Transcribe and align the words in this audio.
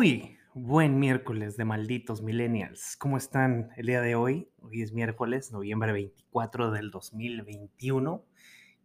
Muy 0.00 0.38
buen 0.54 0.98
miércoles 0.98 1.58
de 1.58 1.66
malditos 1.66 2.22
millennials. 2.22 2.96
¿Cómo 2.96 3.18
están 3.18 3.68
el 3.76 3.84
día 3.84 4.00
de 4.00 4.14
hoy? 4.14 4.48
Hoy 4.62 4.80
es 4.80 4.94
miércoles, 4.94 5.52
noviembre 5.52 5.92
24 5.92 6.70
del 6.70 6.90
2021, 6.90 8.24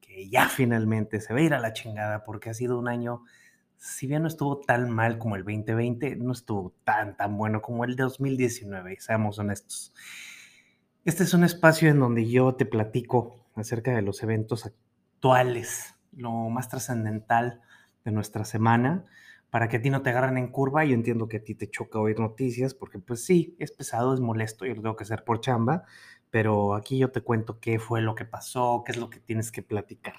que 0.01 0.28
ya 0.28 0.49
finalmente 0.49 1.22
se 1.22 1.33
va 1.33 1.40
a 1.40 1.44
ir 1.44 1.54
a 1.54 1.62
la 1.62 1.72
chingada 1.72 2.26
porque 2.26 2.49
ha 2.49 2.54
sido 2.54 2.78
un 2.78 2.90
año, 2.90 3.24
si 3.78 4.08
bien 4.08 4.24
no 4.24 4.28
estuvo 4.28 4.60
tan 4.60 4.90
mal 4.90 5.17
como 5.17 5.38
el 5.38 5.46
2020, 5.46 6.17
no 6.17 6.33
estuvo 6.33 6.76
tan, 6.83 7.16
tan 7.16 7.38
bueno 7.38 7.62
como 7.62 7.86
el 7.86 7.96
2019, 7.96 8.97
seamos 9.00 9.40
honestos. 9.40 9.94
Este 11.06 11.24
es 11.24 11.34
un 11.34 11.46
espacio 11.46 11.90
en 11.90 12.02
donde 12.02 12.29
yo 12.29 12.56
te 12.56 12.66
platico 12.66 13.47
acerca 13.56 13.96
de 13.96 14.02
los 14.02 14.22
eventos 14.22 14.66
actuales, 14.66 15.96
lo 16.12 16.50
más 16.50 16.68
trascendental 16.68 17.61
de 18.03 18.11
nuestra 18.11 18.43
semana 18.43 19.05
para 19.49 19.67
que 19.70 19.77
a 19.77 19.81
ti 19.81 19.90
no 19.90 20.02
te 20.02 20.09
agarren 20.09 20.38
en 20.38 20.52
curva. 20.52 20.85
Yo 20.85 20.94
entiendo 20.94 21.27
que 21.27 21.38
a 21.38 21.44
ti 21.44 21.55
te 21.55 21.70
choca 21.70 21.99
oír 21.99 22.20
noticias 22.20 22.73
porque 22.73 22.99
pues 22.99 23.26
sí, 23.26 23.55
es 23.59 23.72
pesado, 23.72 24.13
es 24.13 24.20
molesto, 24.20 24.66
yo 24.66 24.76
lo 24.76 24.81
tengo 24.81 24.95
que 24.95 25.03
hacer 25.03 25.23
por 25.23 25.41
chamba, 25.41 25.84
pero 26.30 26.76
aquí 26.76 26.98
yo 26.98 27.12
te 27.12 27.22
cuento 27.22 27.59
qué 27.59 27.80
fue 27.80 28.02
lo 28.02 28.16
que 28.16 28.26
pasó, 28.26 28.84
qué 28.86 28.91
es 28.91 28.98
lo 28.98 29.09
que 29.09 29.20
tienes 29.20 29.52
que 29.52 29.62
platicar. 29.62 30.16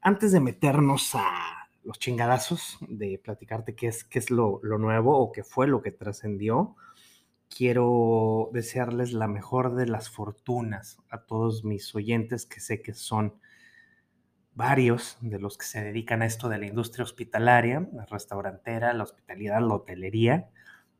Antes 0.00 0.32
de 0.32 0.40
meternos 0.40 1.14
a 1.14 1.68
los 1.84 1.98
chingadazos, 1.98 2.78
de 2.88 3.20
platicarte 3.22 3.74
qué 3.74 3.88
es, 3.88 4.04
qué 4.04 4.18
es 4.18 4.30
lo, 4.30 4.60
lo 4.62 4.78
nuevo 4.78 5.16
o 5.16 5.32
qué 5.32 5.44
fue 5.44 5.68
lo 5.68 5.82
que 5.82 5.92
trascendió, 5.92 6.76
quiero 7.48 8.50
desearles 8.52 9.12
la 9.12 9.28
mejor 9.28 9.74
de 9.74 9.86
las 9.86 10.10
fortunas 10.10 10.98
a 11.10 11.24
todos 11.24 11.64
mis 11.64 11.94
oyentes 11.94 12.46
que 12.46 12.60
sé 12.60 12.82
que 12.82 12.92
son 12.92 13.34
varios 14.56 15.18
de 15.20 15.38
los 15.38 15.58
que 15.58 15.66
se 15.66 15.84
dedican 15.84 16.22
a 16.22 16.26
esto 16.26 16.48
de 16.48 16.58
la 16.58 16.66
industria 16.66 17.04
hospitalaria, 17.04 17.86
la 17.92 18.06
restaurantera, 18.06 18.94
la 18.94 19.04
hospitalidad, 19.04 19.60
la 19.60 19.74
hotelería, 19.74 20.48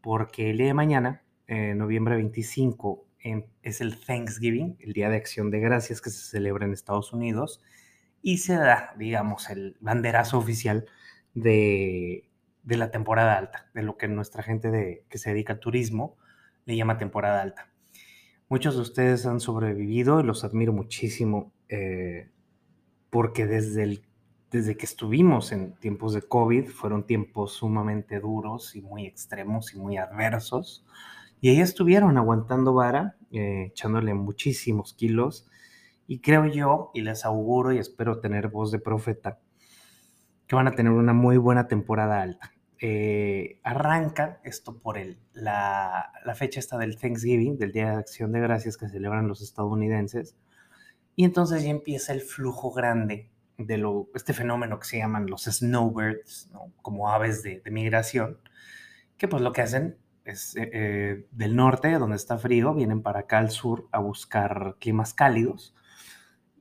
porque 0.02 0.50
el 0.50 0.58
día 0.58 0.66
de 0.66 0.74
mañana, 0.74 1.24
eh, 1.48 1.74
noviembre 1.74 2.16
25, 2.16 3.04
es 3.62 3.80
el 3.80 3.98
Thanksgiving, 3.98 4.76
el 4.78 4.92
Día 4.92 5.08
de 5.08 5.16
Acción 5.16 5.50
de 5.50 5.58
Gracias 5.58 6.00
que 6.00 6.10
se 6.10 6.30
celebra 6.30 6.64
en 6.64 6.72
Estados 6.72 7.12
Unidos, 7.12 7.60
y 8.22 8.38
se 8.38 8.54
da, 8.54 8.94
digamos, 8.98 9.50
el 9.50 9.76
banderazo 9.80 10.38
oficial 10.38 10.84
de, 11.34 12.28
de 12.62 12.76
la 12.76 12.90
temporada 12.90 13.38
alta, 13.38 13.68
de 13.74 13.82
lo 13.82 13.96
que 13.96 14.06
nuestra 14.06 14.42
gente 14.42 14.70
de, 14.70 15.04
que 15.08 15.18
se 15.18 15.30
dedica 15.30 15.54
al 15.54 15.60
turismo 15.60 16.16
le 16.66 16.76
llama 16.76 16.98
temporada 16.98 17.40
alta. 17.40 17.72
Muchos 18.48 18.76
de 18.76 18.82
ustedes 18.82 19.26
han 19.26 19.40
sobrevivido 19.40 20.20
y 20.20 20.24
los 20.24 20.44
admiro 20.44 20.72
muchísimo. 20.72 21.52
Eh, 21.68 22.30
porque 23.16 23.46
desde, 23.46 23.82
el, 23.82 24.04
desde 24.50 24.76
que 24.76 24.84
estuvimos 24.84 25.50
en 25.50 25.72
tiempos 25.76 26.12
de 26.12 26.20
COVID 26.20 26.68
fueron 26.68 27.06
tiempos 27.06 27.54
sumamente 27.54 28.20
duros 28.20 28.76
y 28.76 28.82
muy 28.82 29.06
extremos 29.06 29.72
y 29.72 29.78
muy 29.78 29.96
adversos. 29.96 30.84
Y 31.40 31.48
ahí 31.48 31.62
estuvieron 31.62 32.18
aguantando 32.18 32.74
vara, 32.74 33.16
eh, 33.32 33.68
echándole 33.70 34.12
muchísimos 34.12 34.92
kilos. 34.92 35.48
Y 36.06 36.18
creo 36.18 36.44
yo, 36.44 36.90
y 36.92 37.00
les 37.00 37.24
auguro 37.24 37.72
y 37.72 37.78
espero 37.78 38.20
tener 38.20 38.48
voz 38.48 38.70
de 38.70 38.80
profeta, 38.80 39.38
que 40.46 40.54
van 40.54 40.68
a 40.68 40.72
tener 40.72 40.92
una 40.92 41.14
muy 41.14 41.38
buena 41.38 41.68
temporada 41.68 42.20
alta. 42.20 42.52
Eh, 42.82 43.60
arranca 43.62 44.42
esto 44.44 44.76
por 44.76 44.98
el, 44.98 45.16
la, 45.32 46.12
la, 46.22 46.34
fecha 46.34 46.60
esta 46.60 46.76
del 46.76 46.98
Thanksgiving, 46.98 47.56
del 47.56 47.72
Día 47.72 47.92
de 47.92 47.96
Acción 47.96 48.30
de 48.32 48.40
Gracias 48.40 48.76
que 48.76 48.90
celebran 48.90 49.26
los 49.26 49.40
estadounidenses, 49.40 50.36
y 51.16 51.24
entonces 51.24 51.64
ya 51.64 51.70
empieza 51.70 52.12
el 52.12 52.20
flujo 52.20 52.70
grande 52.70 53.30
de 53.56 53.78
lo, 53.78 54.08
este 54.14 54.34
fenómeno 54.34 54.78
que 54.78 54.86
se 54.86 54.98
llaman 54.98 55.26
los 55.26 55.44
snowbirds, 55.44 56.50
como 56.82 57.08
aves 57.10 57.42
de, 57.42 57.62
migración, 57.70 58.38
que 59.16 59.26
pues 59.26 59.42
lo 59.42 59.52
que 59.52 59.62
hacen 59.62 59.96
es 60.26 60.54
eh, 60.56 60.70
eh, 60.72 61.26
del 61.30 61.56
norte, 61.56 61.92
donde 61.92 62.16
está 62.16 62.36
frío, 62.36 62.74
vienen 62.74 63.02
para 63.02 63.20
acá 63.20 63.38
al 63.38 63.50
sur 63.50 63.88
a 63.92 63.98
buscar 63.98 64.76
climas 64.78 65.14
cálidos 65.14 65.74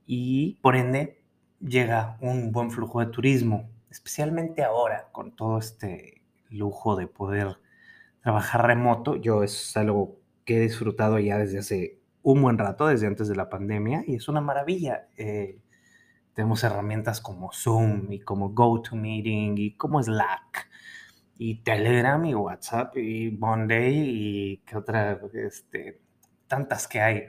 y 0.06 0.54
por 0.62 0.76
ende 0.76 1.22
llega 1.60 2.16
un 2.20 2.52
buen 2.52 2.70
flujo 2.70 3.00
de 3.00 3.06
turismo, 3.06 3.68
especialmente 3.90 4.64
ahora 4.64 5.08
con 5.12 5.36
todo 5.36 5.58
este 5.58 6.22
lujo 6.48 6.96
de 6.96 7.08
poder 7.08 7.58
trabajar 8.22 8.66
remoto. 8.66 9.16
Yo 9.16 9.42
es 9.42 9.76
algo 9.76 10.18
que 10.44 10.56
he 10.56 10.60
disfrutado 10.60 11.18
ya 11.18 11.38
desde 11.38 11.58
hace 11.58 12.00
un 12.26 12.42
buen 12.42 12.58
rato, 12.58 12.88
desde 12.88 13.06
antes 13.06 13.28
de 13.28 13.36
la 13.36 13.48
pandemia, 13.48 14.02
y 14.04 14.16
es 14.16 14.26
una 14.26 14.40
maravilla. 14.40 15.06
Eh, 15.16 15.60
tenemos 16.34 16.64
herramientas 16.64 17.20
como 17.20 17.52
Zoom 17.52 18.10
y 18.10 18.18
como 18.18 18.50
GoToMeeting 18.50 19.56
y 19.56 19.76
como 19.76 20.02
Slack 20.02 20.68
y 21.38 21.62
Telegram 21.62 22.24
y 22.24 22.34
WhatsApp 22.34 22.96
y 22.96 23.30
Monday 23.30 23.94
y 23.94 24.56
qué 24.66 24.76
otra, 24.76 25.20
este, 25.34 26.00
tantas 26.48 26.88
que 26.88 27.00
hay. 27.00 27.22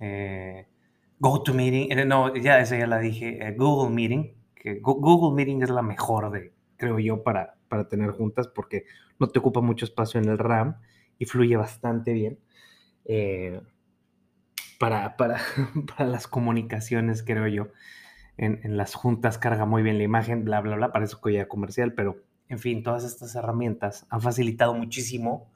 Eh, 0.00 0.66
GoToMeeting, 1.18 1.92
eh, 1.92 2.04
no, 2.06 2.34
ya 2.34 2.58
esa 2.58 2.78
ya 2.78 2.86
la 2.86 3.00
dije, 3.00 3.54
Google 3.58 3.94
Meeting, 3.94 4.34
que 4.54 4.78
Google 4.80 5.36
Meeting 5.36 5.62
es 5.62 5.68
la 5.68 5.82
mejor 5.82 6.30
de, 6.30 6.54
creo 6.78 6.98
yo, 6.98 7.22
para, 7.22 7.58
para 7.68 7.86
tener 7.86 8.12
juntas 8.12 8.48
porque 8.48 8.86
no 9.18 9.28
te 9.28 9.40
ocupa 9.40 9.60
mucho 9.60 9.84
espacio 9.84 10.18
en 10.18 10.30
el 10.30 10.38
RAM 10.38 10.78
y 11.18 11.26
fluye 11.26 11.56
bastante 11.56 12.14
bien 12.14 12.38
para, 14.82 15.16
para, 15.16 15.38
las 16.04 16.26
comunicaciones, 16.26 17.22
creo 17.22 17.46
yo. 17.46 17.68
En, 18.36 18.76
las 18.76 18.94
juntas 18.94 19.38
carga 19.38 19.64
muy 19.64 19.84
bien 19.84 19.96
la 19.96 20.02
imagen, 20.02 20.44
bla, 20.44 20.60
bla, 20.60 20.74
bla, 20.74 20.90
parece 20.90 21.14
que 21.22 21.34
ya 21.34 21.46
comercial, 21.46 21.94
pero 21.94 22.16
en 22.48 22.58
fin, 22.58 22.82
todas 22.82 23.04
estas 23.04 23.36
herramientas 23.36 24.06
han 24.10 24.20
facilitado 24.20 24.74
muchísimo 24.74 25.52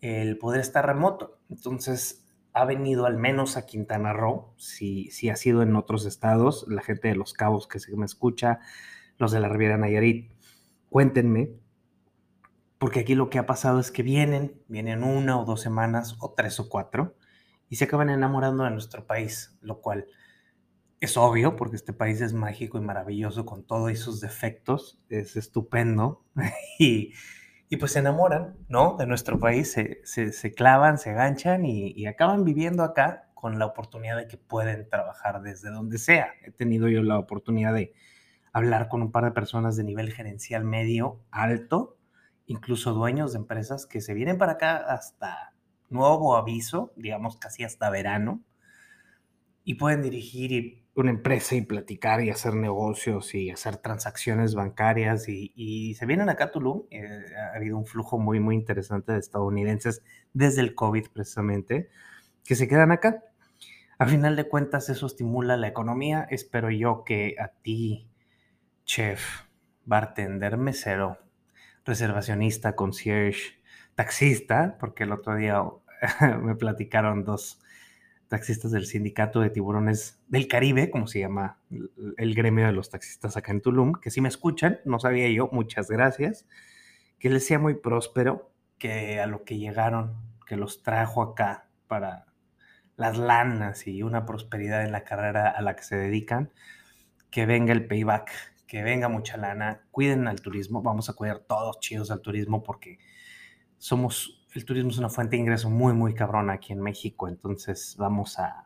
el 0.00 0.38
poder 0.38 0.62
estar 0.62 0.86
remoto. 0.86 1.38
Entonces, 1.50 2.24
ha 2.54 2.64
venido 2.64 3.04
al 3.04 3.18
menos 3.18 3.58
a 3.58 3.66
Quintana 3.66 4.14
Roo, 4.14 4.54
si, 4.56 5.10
si 5.10 5.28
ha 5.28 5.36
sido 5.36 5.60
en 5.60 5.76
otros 5.76 6.06
estados, 6.06 6.64
la 6.68 6.80
gente 6.80 7.08
de 7.08 7.16
Los 7.16 7.34
Cabos 7.34 7.68
que 7.68 7.80
se 7.80 7.94
me 7.98 8.06
escucha, 8.06 8.60
los 9.18 9.30
de 9.30 9.40
la 9.40 9.50
Riviera 9.50 9.76
Nayarit, 9.76 10.32
cuéntenme, 10.88 11.50
porque 12.78 13.00
aquí 13.00 13.14
lo 13.14 13.28
que 13.28 13.38
ha 13.38 13.44
pasado 13.44 13.78
es 13.78 13.90
que 13.90 14.02
vienen, 14.02 14.54
vienen 14.68 15.04
una 15.04 15.38
o 15.38 15.44
dos 15.44 15.60
semanas, 15.60 16.16
o 16.20 16.32
tres 16.32 16.58
o 16.60 16.70
cuatro, 16.70 17.14
y 17.68 17.76
se 17.76 17.84
acaban 17.84 18.10
enamorando 18.10 18.64
de 18.64 18.70
nuestro 18.70 19.06
país, 19.06 19.56
lo 19.60 19.80
cual 19.80 20.06
es 21.00 21.16
obvio 21.16 21.56
porque 21.56 21.76
este 21.76 21.92
país 21.92 22.20
es 22.20 22.32
mágico 22.32 22.78
y 22.78 22.80
maravilloso 22.80 23.46
con 23.46 23.64
todos 23.64 23.96
sus 23.98 24.20
defectos, 24.20 25.00
es 25.08 25.36
estupendo 25.36 26.24
y, 26.78 27.12
y, 27.68 27.76
pues 27.76 27.92
se 27.92 28.00
enamoran, 28.00 28.56
¿no? 28.68 28.96
De 28.98 29.06
nuestro 29.06 29.38
país, 29.38 29.72
se, 29.72 30.00
se, 30.04 30.54
clavan, 30.54 30.98
se 30.98 31.12
ganchan 31.12 31.64
y, 31.64 31.92
y, 31.92 32.06
acaban 32.06 32.44
viviendo 32.44 32.82
acá 32.82 33.28
con 33.34 33.58
la 33.58 33.66
oportunidad 33.66 34.16
de 34.16 34.26
que 34.26 34.36
pueden 34.36 34.88
trabajar 34.88 35.42
desde 35.42 35.70
donde 35.70 35.98
sea. 35.98 36.32
He 36.42 36.50
tenido 36.50 36.88
yo 36.88 37.02
la 37.02 37.18
oportunidad 37.18 37.74
de 37.74 37.92
hablar 38.52 38.88
con 38.88 39.02
un 39.02 39.12
par 39.12 39.24
de 39.24 39.30
personas 39.30 39.76
de 39.76 39.84
nivel 39.84 40.12
gerencial 40.12 40.64
medio 40.64 41.20
alto, 41.30 41.98
incluso 42.46 42.94
dueños 42.94 43.32
de 43.32 43.38
empresas 43.38 43.86
que 43.86 44.00
se 44.00 44.14
vienen 44.14 44.38
para 44.38 44.52
acá 44.52 44.76
hasta 44.78 45.52
nuevo 45.90 46.36
aviso, 46.36 46.92
digamos 46.96 47.36
casi 47.36 47.64
hasta 47.64 47.90
verano, 47.90 48.42
y 49.64 49.74
pueden 49.74 50.02
dirigir 50.02 50.84
una 50.94 51.10
empresa 51.10 51.54
y 51.54 51.62
platicar 51.62 52.22
y 52.22 52.30
hacer 52.30 52.54
negocios 52.54 53.34
y 53.34 53.50
hacer 53.50 53.76
transacciones 53.76 54.54
bancarias 54.54 55.28
y, 55.28 55.94
se 55.94 56.06
vienen 56.06 56.28
acá 56.28 56.44
a 56.44 56.50
Tulum. 56.50 56.84
Eh, 56.90 57.06
ha 57.36 57.56
habido 57.56 57.76
un 57.76 57.86
flujo 57.86 58.18
muy, 58.18 58.40
muy 58.40 58.56
interesante 58.56 59.12
de 59.12 59.18
estadounidenses 59.18 60.02
desde 60.32 60.60
el 60.62 60.74
COVID 60.74 61.06
precisamente 61.12 61.88
que 62.44 62.56
se 62.56 62.66
quedan 62.66 62.90
acá. 62.90 63.22
A 63.98 64.06
final 64.06 64.36
de 64.36 64.48
cuentas 64.48 64.88
eso 64.88 65.06
estimula 65.06 65.56
la 65.56 65.68
economía. 65.68 66.26
Espero 66.30 66.70
yo 66.70 67.04
que 67.04 67.36
a 67.38 67.48
ti, 67.48 68.08
chef, 68.84 69.42
bartender, 69.84 70.56
mesero, 70.56 71.18
reservacionista, 71.84 72.74
concierge, 72.74 73.57
taxista, 73.98 74.76
porque 74.78 75.02
el 75.02 75.10
otro 75.10 75.34
día 75.34 75.60
me 76.40 76.54
platicaron 76.54 77.24
dos 77.24 77.60
taxistas 78.28 78.70
del 78.70 78.86
sindicato 78.86 79.40
de 79.40 79.50
tiburones 79.50 80.20
del 80.28 80.46
Caribe, 80.46 80.88
como 80.88 81.08
se 81.08 81.18
llama 81.18 81.58
el 82.16 82.34
gremio 82.36 82.66
de 82.66 82.72
los 82.72 82.90
taxistas 82.90 83.36
acá 83.36 83.50
en 83.50 83.60
Tulum, 83.60 83.94
que 83.94 84.12
si 84.12 84.20
me 84.20 84.28
escuchan, 84.28 84.78
no 84.84 85.00
sabía 85.00 85.28
yo, 85.30 85.48
muchas 85.50 85.90
gracias, 85.90 86.46
que 87.18 87.28
les 87.28 87.44
sea 87.44 87.58
muy 87.58 87.74
próspero, 87.74 88.52
que 88.78 89.18
a 89.18 89.26
lo 89.26 89.42
que 89.42 89.58
llegaron, 89.58 90.14
que 90.46 90.56
los 90.56 90.84
trajo 90.84 91.20
acá 91.20 91.66
para 91.88 92.26
las 92.94 93.18
lanas 93.18 93.88
y 93.88 94.04
una 94.04 94.26
prosperidad 94.26 94.84
en 94.84 94.92
la 94.92 95.02
carrera 95.02 95.50
a 95.50 95.60
la 95.60 95.74
que 95.74 95.82
se 95.82 95.96
dedican, 95.96 96.52
que 97.32 97.46
venga 97.46 97.72
el 97.72 97.88
payback, 97.88 98.30
que 98.68 98.84
venga 98.84 99.08
mucha 99.08 99.36
lana, 99.38 99.88
cuiden 99.90 100.28
al 100.28 100.40
turismo, 100.40 100.82
vamos 100.82 101.10
a 101.10 101.14
cuidar 101.14 101.40
todos 101.40 101.80
chidos 101.80 102.12
al 102.12 102.20
turismo 102.20 102.62
porque 102.62 103.00
somos, 103.78 104.46
el 104.54 104.64
turismo 104.64 104.90
es 104.90 104.98
una 104.98 105.08
fuente 105.08 105.36
de 105.36 105.42
ingreso 105.42 105.70
muy, 105.70 105.92
muy 105.92 106.14
cabrona 106.14 106.54
aquí 106.54 106.72
en 106.72 106.80
México, 106.80 107.28
entonces 107.28 107.96
vamos 107.98 108.38
a, 108.38 108.64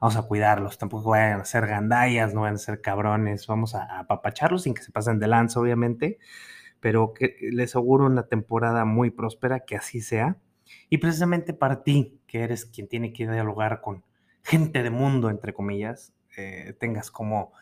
vamos 0.00 0.16
a 0.16 0.22
cuidarlos, 0.22 0.78
tampoco 0.78 1.10
vayan 1.10 1.40
a 1.40 1.44
ser 1.44 1.66
gandallas, 1.66 2.34
no 2.34 2.42
vayan 2.42 2.56
a 2.56 2.58
ser 2.58 2.80
cabrones, 2.80 3.46
vamos 3.46 3.74
a, 3.74 3.98
apapacharlos 3.98 4.62
sin 4.62 4.74
que 4.74 4.82
se 4.82 4.92
pasen 4.92 5.18
de 5.18 5.28
lanza, 5.28 5.60
obviamente, 5.60 6.18
pero 6.80 7.12
que 7.12 7.36
les 7.52 7.74
auguro 7.74 8.06
una 8.06 8.26
temporada 8.26 8.84
muy 8.84 9.10
próspera, 9.10 9.60
que 9.60 9.76
así 9.76 10.00
sea. 10.00 10.36
Y 10.90 10.98
precisamente 10.98 11.54
para 11.54 11.82
ti, 11.82 12.20
que 12.26 12.42
eres 12.42 12.66
quien 12.66 12.88
tiene 12.88 13.12
que 13.12 13.28
dialogar 13.28 13.80
con 13.80 14.04
gente 14.42 14.82
de 14.82 14.90
mundo, 14.90 15.30
entre 15.30 15.52
comillas, 15.52 16.12
eh, 16.36 16.76
tengas 16.78 17.10
como 17.10 17.52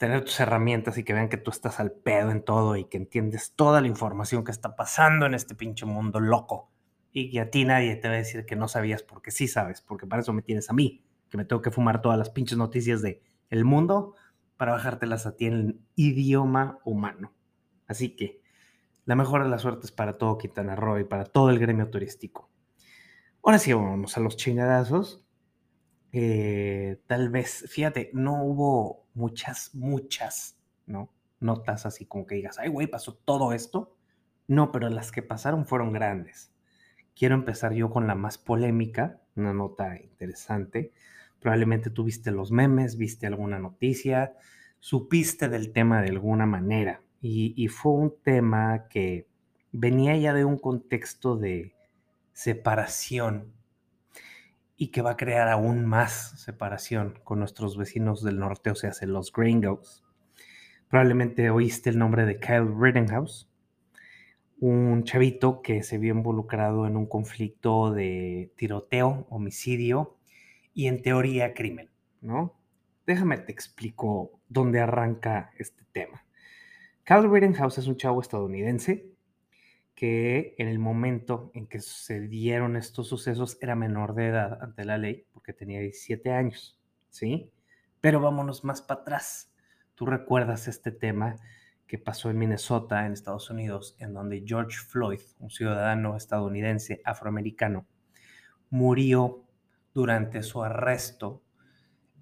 tener 0.00 0.24
tus 0.24 0.40
herramientas 0.40 0.96
y 0.96 1.04
que 1.04 1.12
vean 1.12 1.28
que 1.28 1.36
tú 1.36 1.50
estás 1.50 1.78
al 1.78 1.92
pedo 1.92 2.30
en 2.30 2.42
todo 2.42 2.74
y 2.74 2.86
que 2.86 2.96
entiendes 2.96 3.52
toda 3.54 3.82
la 3.82 3.86
información 3.86 4.44
que 4.44 4.50
está 4.50 4.74
pasando 4.74 5.26
en 5.26 5.34
este 5.34 5.54
pinche 5.54 5.84
mundo 5.84 6.20
loco. 6.20 6.70
Y 7.12 7.30
que 7.30 7.40
a 7.40 7.50
ti 7.50 7.66
nadie 7.66 7.96
te 7.96 8.08
va 8.08 8.14
a 8.14 8.16
decir 8.16 8.46
que 8.46 8.56
no 8.56 8.66
sabías 8.66 9.02
porque 9.02 9.30
sí 9.30 9.46
sabes, 9.46 9.82
porque 9.82 10.06
para 10.06 10.22
eso 10.22 10.32
me 10.32 10.40
tienes 10.40 10.70
a 10.70 10.72
mí, 10.72 11.04
que 11.28 11.36
me 11.36 11.44
tengo 11.44 11.60
que 11.60 11.70
fumar 11.70 12.00
todas 12.00 12.18
las 12.18 12.30
pinches 12.30 12.56
noticias 12.56 13.02
de 13.02 13.22
el 13.50 13.66
mundo 13.66 14.14
para 14.56 14.72
bajártelas 14.72 15.26
a 15.26 15.36
ti 15.36 15.44
en 15.44 15.84
idioma 15.96 16.78
humano. 16.82 17.34
Así 17.86 18.16
que 18.16 18.40
la 19.04 19.16
mejor 19.16 19.42
de 19.42 19.50
las 19.50 19.60
suertes 19.60 19.92
para 19.92 20.16
todo 20.16 20.38
Quintana 20.38 20.76
Roo 20.76 20.98
y 20.98 21.04
para 21.04 21.26
todo 21.26 21.50
el 21.50 21.58
gremio 21.58 21.90
turístico. 21.90 22.48
Ahora 23.42 23.58
sí, 23.58 23.74
vamos 23.74 24.16
a 24.16 24.20
los 24.20 24.38
chingadazos. 24.38 25.26
Eh, 26.12 27.00
tal 27.06 27.30
vez, 27.30 27.64
fíjate, 27.68 28.10
no 28.12 28.42
hubo 28.44 29.06
muchas, 29.14 29.74
muchas, 29.74 30.58
¿no? 30.86 31.12
Notas 31.38 31.86
así 31.86 32.04
como 32.06 32.26
que 32.26 32.34
digas, 32.36 32.58
ay, 32.58 32.68
güey, 32.68 32.86
pasó 32.86 33.14
todo 33.14 33.52
esto. 33.52 33.96
No, 34.46 34.72
pero 34.72 34.88
las 34.90 35.12
que 35.12 35.22
pasaron 35.22 35.64
fueron 35.66 35.92
grandes. 35.92 36.52
Quiero 37.14 37.34
empezar 37.34 37.72
yo 37.72 37.90
con 37.90 38.06
la 38.06 38.14
más 38.14 38.38
polémica, 38.38 39.20
una 39.36 39.54
nota 39.54 40.00
interesante. 40.00 40.92
Probablemente 41.38 41.90
tuviste 41.90 42.30
los 42.32 42.50
memes, 42.50 42.96
viste 42.96 43.26
alguna 43.26 43.58
noticia, 43.58 44.34
supiste 44.80 45.48
del 45.48 45.72
tema 45.72 46.02
de 46.02 46.08
alguna 46.08 46.46
manera. 46.46 47.02
Y 47.22 47.68
fue 47.68 47.92
un 47.92 48.14
tema 48.22 48.88
que 48.88 49.28
venía 49.72 50.16
ya 50.16 50.32
de 50.32 50.44
un 50.44 50.58
contexto 50.58 51.36
de 51.36 51.74
separación 52.32 53.52
y 54.82 54.88
que 54.88 55.02
va 55.02 55.10
a 55.10 55.16
crear 55.18 55.46
aún 55.48 55.84
más 55.84 56.40
separación 56.40 57.18
con 57.22 57.38
nuestros 57.38 57.76
vecinos 57.76 58.24
del 58.24 58.38
norte, 58.38 58.70
o 58.70 58.74
sea, 58.74 58.92
los 59.02 59.30
Gringos. 59.30 60.02
Probablemente 60.88 61.50
oíste 61.50 61.90
el 61.90 61.98
nombre 61.98 62.24
de 62.24 62.40
Kyle 62.40 62.66
Rittenhouse, 62.80 63.46
un 64.58 65.04
chavito 65.04 65.60
que 65.60 65.82
se 65.82 65.98
vio 65.98 66.14
involucrado 66.14 66.86
en 66.86 66.96
un 66.96 67.04
conflicto 67.04 67.92
de 67.92 68.54
tiroteo, 68.56 69.26
homicidio 69.28 70.16
y 70.72 70.86
en 70.86 71.02
teoría 71.02 71.52
crimen, 71.52 71.90
¿no? 72.22 72.58
Déjame 73.06 73.36
te 73.36 73.52
explico 73.52 74.40
dónde 74.48 74.80
arranca 74.80 75.50
este 75.58 75.84
tema. 75.92 76.24
Kyle 77.04 77.30
Rittenhouse 77.30 77.76
es 77.76 77.86
un 77.86 77.98
chavo 77.98 78.22
estadounidense 78.22 79.09
que 80.00 80.54
en 80.56 80.66
el 80.66 80.78
momento 80.78 81.50
en 81.52 81.66
que 81.66 81.78
sucedieron 81.78 82.76
estos 82.76 83.06
sucesos 83.06 83.58
era 83.60 83.74
menor 83.74 84.14
de 84.14 84.28
edad 84.28 84.58
ante 84.62 84.86
la 84.86 84.96
ley, 84.96 85.26
porque 85.30 85.52
tenía 85.52 85.78
17 85.78 86.32
años, 86.32 86.80
¿sí? 87.10 87.52
Pero 88.00 88.18
vámonos 88.18 88.64
más 88.64 88.80
para 88.80 89.02
atrás. 89.02 89.52
Tú 89.94 90.06
recuerdas 90.06 90.68
este 90.68 90.90
tema 90.90 91.36
que 91.86 91.98
pasó 91.98 92.30
en 92.30 92.38
Minnesota, 92.38 93.04
en 93.04 93.12
Estados 93.12 93.50
Unidos, 93.50 93.94
en 93.98 94.14
donde 94.14 94.42
George 94.42 94.78
Floyd, 94.78 95.20
un 95.38 95.50
ciudadano 95.50 96.16
estadounidense 96.16 97.02
afroamericano, 97.04 97.86
murió 98.70 99.44
durante 99.92 100.42
su 100.42 100.62
arresto 100.62 101.42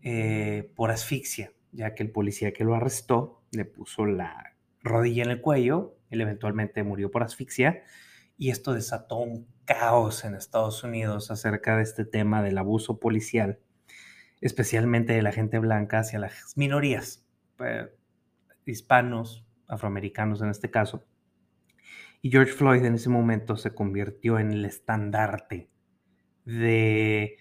eh, 0.02 0.72
por 0.74 0.90
asfixia, 0.90 1.52
ya 1.70 1.94
que 1.94 2.02
el 2.02 2.10
policía 2.10 2.52
que 2.52 2.64
lo 2.64 2.74
arrestó 2.74 3.44
le 3.52 3.66
puso 3.66 4.04
la 4.04 4.56
rodilla 4.82 5.22
en 5.22 5.30
el 5.30 5.40
cuello 5.40 5.97
él 6.10 6.20
eventualmente 6.20 6.82
murió 6.82 7.10
por 7.10 7.22
asfixia 7.22 7.82
y 8.36 8.50
esto 8.50 8.72
desató 8.72 9.16
un 9.16 9.48
caos 9.64 10.24
en 10.24 10.34
Estados 10.34 10.82
Unidos 10.84 11.30
acerca 11.30 11.76
de 11.76 11.82
este 11.82 12.04
tema 12.04 12.42
del 12.42 12.56
abuso 12.56 13.00
policial, 13.00 13.58
especialmente 14.40 15.12
de 15.12 15.22
la 15.22 15.32
gente 15.32 15.58
blanca 15.58 15.98
hacia 15.98 16.18
las 16.18 16.56
minorías, 16.56 17.26
eh, 17.58 17.88
hispanos, 18.64 19.44
afroamericanos 19.66 20.40
en 20.40 20.48
este 20.48 20.70
caso. 20.70 21.04
Y 22.22 22.30
George 22.30 22.52
Floyd 22.52 22.84
en 22.84 22.94
ese 22.94 23.10
momento 23.10 23.56
se 23.56 23.74
convirtió 23.74 24.38
en 24.38 24.52
el 24.52 24.64
estandarte 24.64 25.70
de 26.44 27.36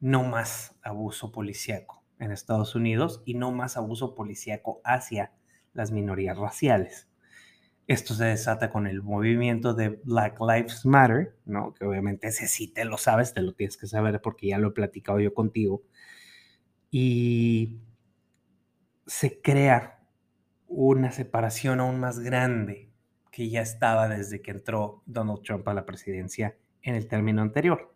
no 0.00 0.24
más 0.24 0.78
abuso 0.82 1.32
policíaco 1.32 2.04
en 2.18 2.32
Estados 2.32 2.74
Unidos 2.74 3.22
y 3.26 3.34
no 3.34 3.52
más 3.52 3.76
abuso 3.76 4.14
policíaco 4.14 4.80
hacia 4.84 5.32
las 5.72 5.92
minorías 5.92 6.38
raciales. 6.38 7.07
Esto 7.88 8.12
se 8.12 8.26
desata 8.26 8.70
con 8.70 8.86
el 8.86 9.02
movimiento 9.02 9.72
de 9.72 9.98
Black 10.04 10.38
Lives 10.40 10.84
Matter, 10.84 11.34
¿no? 11.46 11.72
Que 11.72 11.86
obviamente 11.86 12.28
ese 12.28 12.46
sí 12.46 12.68
te 12.68 12.84
lo 12.84 12.98
sabes, 12.98 13.32
te 13.32 13.40
lo 13.40 13.54
tienes 13.54 13.78
que 13.78 13.86
saber 13.86 14.20
porque 14.20 14.48
ya 14.48 14.58
lo 14.58 14.68
he 14.68 14.72
platicado 14.72 15.20
yo 15.20 15.32
contigo. 15.32 15.82
Y 16.90 17.78
se 19.06 19.40
crea 19.40 20.00
una 20.66 21.12
separación 21.12 21.80
aún 21.80 21.98
más 21.98 22.18
grande 22.18 22.90
que 23.32 23.48
ya 23.48 23.62
estaba 23.62 24.06
desde 24.06 24.42
que 24.42 24.50
entró 24.50 25.02
Donald 25.06 25.40
Trump 25.40 25.66
a 25.66 25.72
la 25.72 25.86
presidencia 25.86 26.58
en 26.82 26.94
el 26.94 27.08
término 27.08 27.40
anterior. 27.40 27.94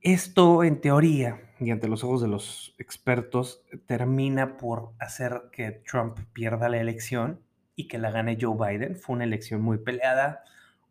Esto, 0.00 0.64
en 0.64 0.80
teoría, 0.80 1.42
y 1.60 1.72
ante 1.72 1.88
los 1.88 2.04
ojos 2.04 2.22
de 2.22 2.28
los 2.28 2.74
expertos, 2.78 3.66
termina 3.84 4.56
por 4.56 4.94
hacer 4.98 5.50
que 5.52 5.72
Trump 5.72 6.18
pierda 6.32 6.70
la 6.70 6.80
elección 6.80 7.46
y 7.78 7.86
que 7.86 7.96
la 7.96 8.10
gane 8.10 8.36
Joe 8.38 8.56
Biden. 8.56 8.96
Fue 8.96 9.14
una 9.14 9.24
elección 9.24 9.62
muy 9.62 9.78
peleada, 9.78 10.42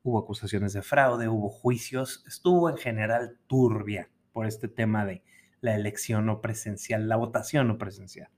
hubo 0.04 0.20
acusaciones 0.20 0.72
de 0.72 0.82
fraude, 0.82 1.28
hubo 1.28 1.50
juicios, 1.50 2.24
estuvo 2.26 2.70
en 2.70 2.78
general 2.78 3.38
turbia 3.46 4.10
por 4.32 4.48
este 4.48 4.70
tema 4.70 5.06
de 5.06 5.22
la 5.60 5.76
elección 5.76 6.26
no 6.26 6.40
presencial, 6.40 7.10
la 7.10 7.18
votación 7.18 7.68
no 7.68 7.78
presencial. 7.78 8.30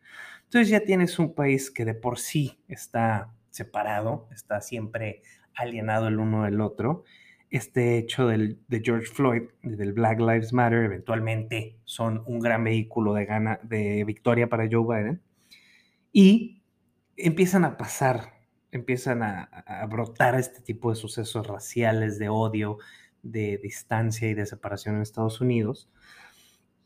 Entonces 0.45 0.69
ya 0.69 0.79
tienes 0.79 1.19
un 1.19 1.35
país 1.35 1.69
que 1.69 1.85
de 1.85 1.93
por 1.93 2.17
sí 2.17 2.59
está 2.67 3.31
separado, 3.51 4.27
está 4.31 4.61
siempre 4.61 5.21
alienado 5.53 6.07
el 6.07 6.17
uno 6.17 6.43
del 6.43 6.59
otro. 6.59 7.03
Este 7.51 7.99
hecho 7.99 8.25
del, 8.25 8.57
de 8.67 8.81
George 8.83 9.05
Floyd, 9.05 9.43
del 9.61 9.93
Black 9.93 10.19
Lives 10.19 10.53
Matter, 10.53 10.85
eventualmente 10.85 11.77
son 11.85 12.23
un 12.25 12.39
gran 12.39 12.63
vehículo 12.63 13.13
de, 13.13 13.25
gana, 13.25 13.59
de 13.61 14.03
victoria 14.05 14.49
para 14.49 14.67
Joe 14.71 14.85
Biden. 14.87 15.21
Y 16.11 16.63
empiezan 17.15 17.63
a 17.63 17.77
pasar 17.77 18.38
empiezan 18.71 19.23
a, 19.23 19.85
brotar 19.89 20.35
este 20.35 20.61
tipo 20.61 20.89
de 20.89 20.95
sucesos 20.95 21.47
raciales, 21.47 22.19
de 22.19 22.29
odio, 22.29 22.77
de 23.23 23.57
distancia 23.57 24.29
y 24.29 24.33
de 24.33 24.45
separación 24.45 24.95
en 24.95 25.01
Estados 25.01 25.41
Unidos. 25.41 25.89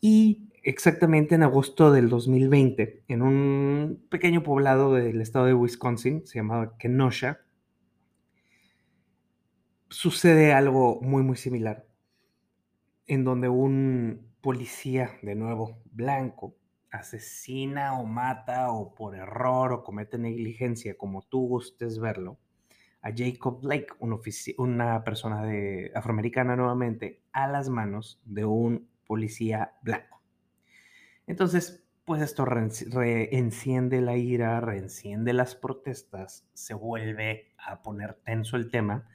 Y 0.01 0.49
exactamente 0.63 1.35
en 1.35 1.43
agosto 1.43 1.91
del 1.91 2.09
2020, 2.09 3.03
en 3.07 3.21
un 3.21 4.05
pequeño 4.09 4.43
poblado 4.43 4.93
del 4.93 5.21
estado 5.21 5.45
de 5.45 5.53
Wisconsin, 5.53 6.25
se 6.25 6.39
llamaba 6.39 6.77
Kenosha, 6.77 7.41
sucede 9.89 10.53
algo 10.53 10.99
muy, 11.01 11.23
muy 11.23 11.37
similar, 11.37 11.85
en 13.07 13.23
donde 13.23 13.49
un 13.49 14.33
policía, 14.41 15.11
de 15.21 15.35
nuevo, 15.35 15.81
blanco, 15.91 16.57
asesina 16.93 17.99
o 17.99 18.05
mata 18.05 18.71
o 18.71 18.93
por 18.93 19.15
error 19.15 19.73
o 19.73 19.83
comete 19.83 20.17
negligencia, 20.17 20.95
como 20.95 21.23
tú 21.23 21.47
gustes 21.47 21.99
verlo, 21.99 22.37
a 23.01 23.11
Jacob 23.13 23.61
Blake, 23.61 23.87
una 24.57 25.03
persona 25.03 25.43
de, 25.43 25.91
afroamericana 25.95 26.55
nuevamente, 26.55 27.23
a 27.33 27.47
las 27.47 27.67
manos 27.67 28.21
de 28.23 28.45
un 28.45 28.87
policía 29.05 29.73
blanco. 29.81 30.21
Entonces, 31.25 31.83
pues 32.05 32.21
esto 32.21 32.45
reenciende 32.45 34.01
la 34.01 34.15
ira, 34.15 34.61
reenciende 34.61 35.33
las 35.33 35.55
protestas, 35.55 36.47
se 36.53 36.75
vuelve 36.75 37.53
a 37.57 37.81
poner 37.81 38.13
tenso 38.23 38.55
el 38.55 38.69
tema. 38.69 39.09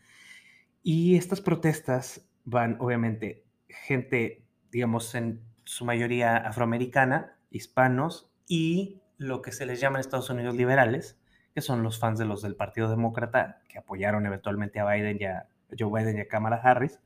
Y 0.82 1.16
estas 1.16 1.40
protestas 1.40 2.28
van, 2.44 2.76
obviamente, 2.80 3.46
gente, 3.68 4.46
digamos, 4.70 5.14
en 5.14 5.42
su 5.64 5.84
mayoría 5.84 6.36
afroamericana, 6.36 7.37
hispanos 7.50 8.30
y 8.46 9.02
lo 9.16 9.42
que 9.42 9.52
se 9.52 9.66
les 9.66 9.80
llama 9.80 9.98
en 9.98 10.00
Estados 10.00 10.30
Unidos 10.30 10.54
liberales, 10.54 11.20
que 11.54 11.60
son 11.60 11.82
los 11.82 11.98
fans 11.98 12.18
de 12.18 12.24
los 12.24 12.42
del 12.42 12.56
Partido 12.56 12.88
Demócrata, 12.88 13.62
que 13.68 13.78
apoyaron 13.78 14.26
eventualmente 14.26 14.80
a 14.80 14.90
Biden 14.90 15.18
y 15.20 15.76
Joe 15.78 15.90
Biden 15.92 16.18
y 16.18 16.20
a 16.20 16.28
Kamala 16.28 16.56
Harris. 16.56 17.00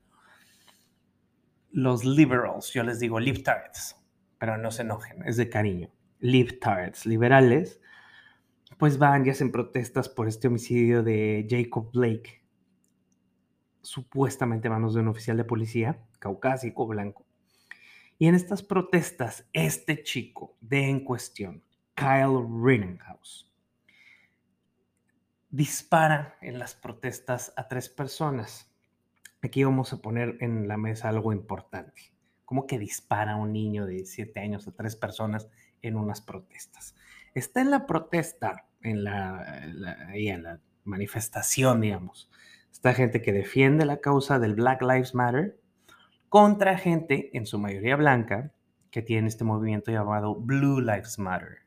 Los 1.71 2.05
liberals, 2.05 2.71
yo 2.71 2.83
les 2.83 2.99
digo 2.99 3.19
libtards, 3.19 3.95
pero 4.37 4.57
no 4.57 4.69
se 4.69 4.83
enojen, 4.83 5.23
es 5.25 5.37
de 5.37 5.49
cariño. 5.49 5.89
Libtards, 6.19 7.05
liberales, 7.05 7.81
pues 8.77 8.97
van 8.97 9.25
y 9.25 9.31
hacen 9.31 9.51
protestas 9.51 10.07
por 10.07 10.27
este 10.27 10.47
homicidio 10.47 11.01
de 11.01 11.47
Jacob 11.49 11.91
Blake, 11.91 12.43
supuestamente 13.81 14.69
manos 14.69 14.93
de 14.93 15.01
un 15.01 15.07
oficial 15.07 15.35
de 15.37 15.43
policía, 15.43 16.05
caucásico, 16.19 16.85
blanco, 16.87 17.25
y 18.19 18.27
en 18.27 18.35
estas 18.35 18.63
protestas, 18.63 19.47
este 19.53 20.03
chico 20.03 20.55
de 20.61 20.89
en 20.89 21.03
cuestión, 21.03 21.63
Kyle 21.95 22.45
Rittenhouse, 22.63 23.49
dispara 25.49 26.37
en 26.41 26.59
las 26.59 26.73
protestas 26.75 27.53
a 27.55 27.67
tres 27.67 27.89
personas. 27.89 28.71
Aquí 29.41 29.63
vamos 29.63 29.93
a 29.93 30.01
poner 30.01 30.37
en 30.39 30.67
la 30.67 30.77
mesa 30.77 31.09
algo 31.09 31.33
importante. 31.33 32.13
¿Cómo 32.45 32.65
que 32.65 32.79
dispara 32.79 33.35
un 33.35 33.53
niño 33.53 33.85
de 33.85 34.05
7 34.05 34.39
años 34.39 34.67
a 34.67 34.71
tres 34.71 34.95
personas 34.95 35.47
en 35.81 35.95
unas 35.95 36.21
protestas? 36.21 36.95
Está 37.33 37.61
en 37.61 37.71
la 37.71 37.85
protesta, 37.85 38.67
en 38.81 39.03
la, 39.03 39.63
en 40.13 40.43
la 40.43 40.59
manifestación, 40.83 41.81
digamos. 41.81 42.29
Está 42.71 42.93
gente 42.93 43.21
que 43.21 43.33
defiende 43.33 43.85
la 43.85 43.97
causa 43.97 44.39
del 44.39 44.55
Black 44.55 44.81
Lives 44.81 45.13
Matter 45.15 45.59
contra 46.33 46.79
gente, 46.79 47.29
en 47.37 47.45
su 47.45 47.59
mayoría 47.59 47.95
blanca, 47.95 48.55
que 48.89 49.03
tiene 49.03 49.27
este 49.27 49.43
movimiento 49.43 49.91
llamado 49.91 50.33
Blue 50.33 50.81
Lives 50.81 51.19
Matter. 51.19 51.59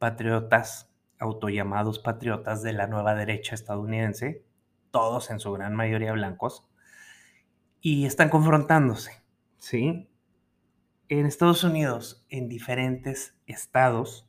Patriotas 0.00 0.92
autollamados 1.20 2.00
patriotas 2.00 2.64
de 2.64 2.72
la 2.72 2.88
nueva 2.88 3.14
derecha 3.14 3.54
estadounidense, 3.54 4.44
todos 4.90 5.30
en 5.30 5.38
su 5.38 5.52
gran 5.52 5.76
mayoría 5.76 6.10
blancos, 6.14 6.66
y 7.80 8.04
están 8.04 8.28
confrontándose, 8.28 9.22
¿sí? 9.58 10.10
En 11.08 11.24
Estados 11.24 11.62
Unidos, 11.62 12.26
en 12.28 12.48
diferentes 12.48 13.36
estados, 13.46 14.28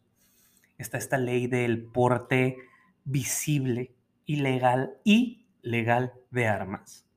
está 0.77 0.99
esta 0.99 1.17
ley 1.17 1.47
del 1.47 1.83
porte 1.83 2.57
visible, 3.05 3.95
ilegal 4.27 4.99
y 5.03 5.47
legal 5.63 6.13
de 6.29 6.47
armas. 6.47 7.07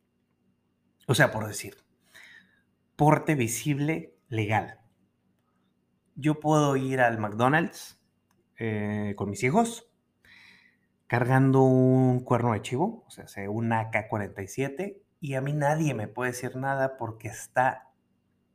O 1.06 1.14
sea, 1.14 1.30
por 1.30 1.46
decir, 1.46 1.84
porte 2.97 3.35
visible 3.35 4.17
legal. 4.29 4.81
Yo 6.15 6.41
puedo 6.41 6.76
ir 6.76 7.00
al 7.00 7.19
McDonald's 7.19 8.00
eh, 8.59 9.15
con 9.17 9.31
mis 9.31 9.43
hijos, 9.43 9.91
cargando 11.07 11.62
un 11.62 12.21
cuerno 12.21 12.55
de 12.55 12.62
chivo, 12.62 13.05
o 13.07 13.11
sea, 13.11 13.26
un 13.50 13.73
AK-47, 13.73 15.03
y 15.21 15.35
a 15.35 15.41
mí 15.41 15.53
nadie 15.53 15.95
me 15.95 16.09
puede 16.09 16.33
decir 16.33 16.57
nada 16.57 16.97
porque 16.97 17.29
está 17.29 17.91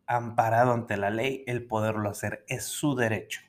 amparado 0.08 0.74
ante 0.74 0.98
la 0.98 1.10
ley 1.10 1.44
el 1.48 1.66
poderlo 1.68 2.10
hacer, 2.10 2.44
es 2.48 2.66
su 2.66 2.96
derecho. 2.96 3.42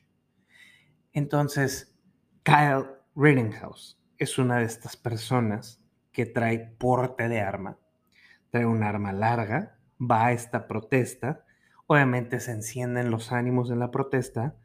Entonces, 1.13 1.99
Kyle 2.43 2.87
Rittenhouse 3.17 3.99
es 4.19 4.39
una 4.39 4.59
de 4.59 4.65
estas 4.65 4.97
personas 4.97 5.83
que 6.13 6.27
trae 6.27 6.59
porte 6.59 7.29
de 7.29 7.41
arma, 7.41 7.79
trae 8.51 8.67
un 8.67 8.83
arma 8.83 9.13
larga, 9.13 9.79
va 10.11 10.27
a 10.27 10.33
esta 10.33 10.67
protesta, 10.67 11.45
obviamente 11.87 12.41
se 12.41 12.53
encienden 12.53 13.11
los 13.11 13.33
ánimos 13.33 13.71
en 13.71 13.79
la 13.79 13.91
protesta, 13.91 14.57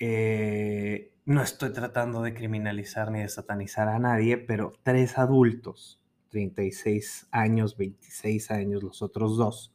eh, 0.00 1.12
no 1.24 1.42
estoy 1.42 1.72
tratando 1.72 2.22
de 2.22 2.34
criminalizar 2.34 3.10
ni 3.10 3.20
de 3.20 3.28
satanizar 3.28 3.88
a 3.88 3.98
nadie, 3.98 4.36
pero 4.36 4.72
tres 4.82 5.18
adultos, 5.18 6.02
36 6.30 7.28
años, 7.30 7.76
26 7.76 8.50
años, 8.50 8.82
los 8.82 9.02
otros 9.02 9.36
dos, 9.36 9.72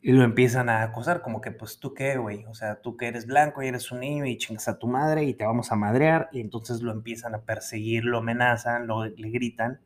y 0.00 0.12
lo 0.12 0.22
empiezan 0.22 0.68
a 0.68 0.82
acosar, 0.84 1.22
como 1.22 1.40
que, 1.40 1.50
pues, 1.50 1.80
¿tú 1.80 1.92
qué, 1.92 2.16
güey? 2.16 2.44
O 2.46 2.54
sea, 2.54 2.80
tú 2.80 2.96
que 2.96 3.08
eres 3.08 3.26
blanco 3.26 3.62
y 3.62 3.66
eres 3.66 3.90
un 3.90 4.00
niño 4.00 4.26
y 4.26 4.38
chingas 4.38 4.68
a 4.68 4.78
tu 4.78 4.86
madre 4.86 5.24
y 5.24 5.34
te 5.34 5.44
vamos 5.44 5.72
a 5.72 5.76
madrear, 5.76 6.28
y 6.32 6.40
entonces 6.40 6.82
lo 6.82 6.92
empiezan 6.92 7.34
a 7.34 7.42
perseguir, 7.42 8.04
lo 8.04 8.18
amenazan, 8.18 8.86
lo, 8.86 9.04
le 9.04 9.30
gritan, 9.30 9.80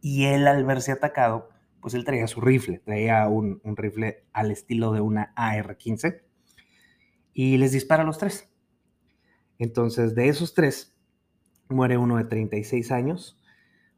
y 0.00 0.26
él 0.26 0.46
al 0.46 0.64
verse 0.64 0.92
atacado, 0.92 1.48
pues 1.86 1.94
él 1.94 2.04
traía 2.04 2.26
su 2.26 2.40
rifle, 2.40 2.80
traía 2.80 3.28
un, 3.28 3.60
rifle 3.76 4.24
al 4.32 4.50
estilo 4.50 4.90
de 4.90 5.00
una 5.00 5.32
AR-15, 5.36 6.20
y 7.32 7.58
les 7.58 7.70
dispara 7.70 8.02
a 8.02 8.06
los 8.06 8.18
tres. 8.18 8.50
Entonces, 9.60 10.16
de 10.16 10.28
esos 10.28 10.52
tres, 10.52 10.98
muere 11.68 11.96
uno 11.96 12.16
de 12.16 12.24
36 12.24 12.90
años, 12.90 13.40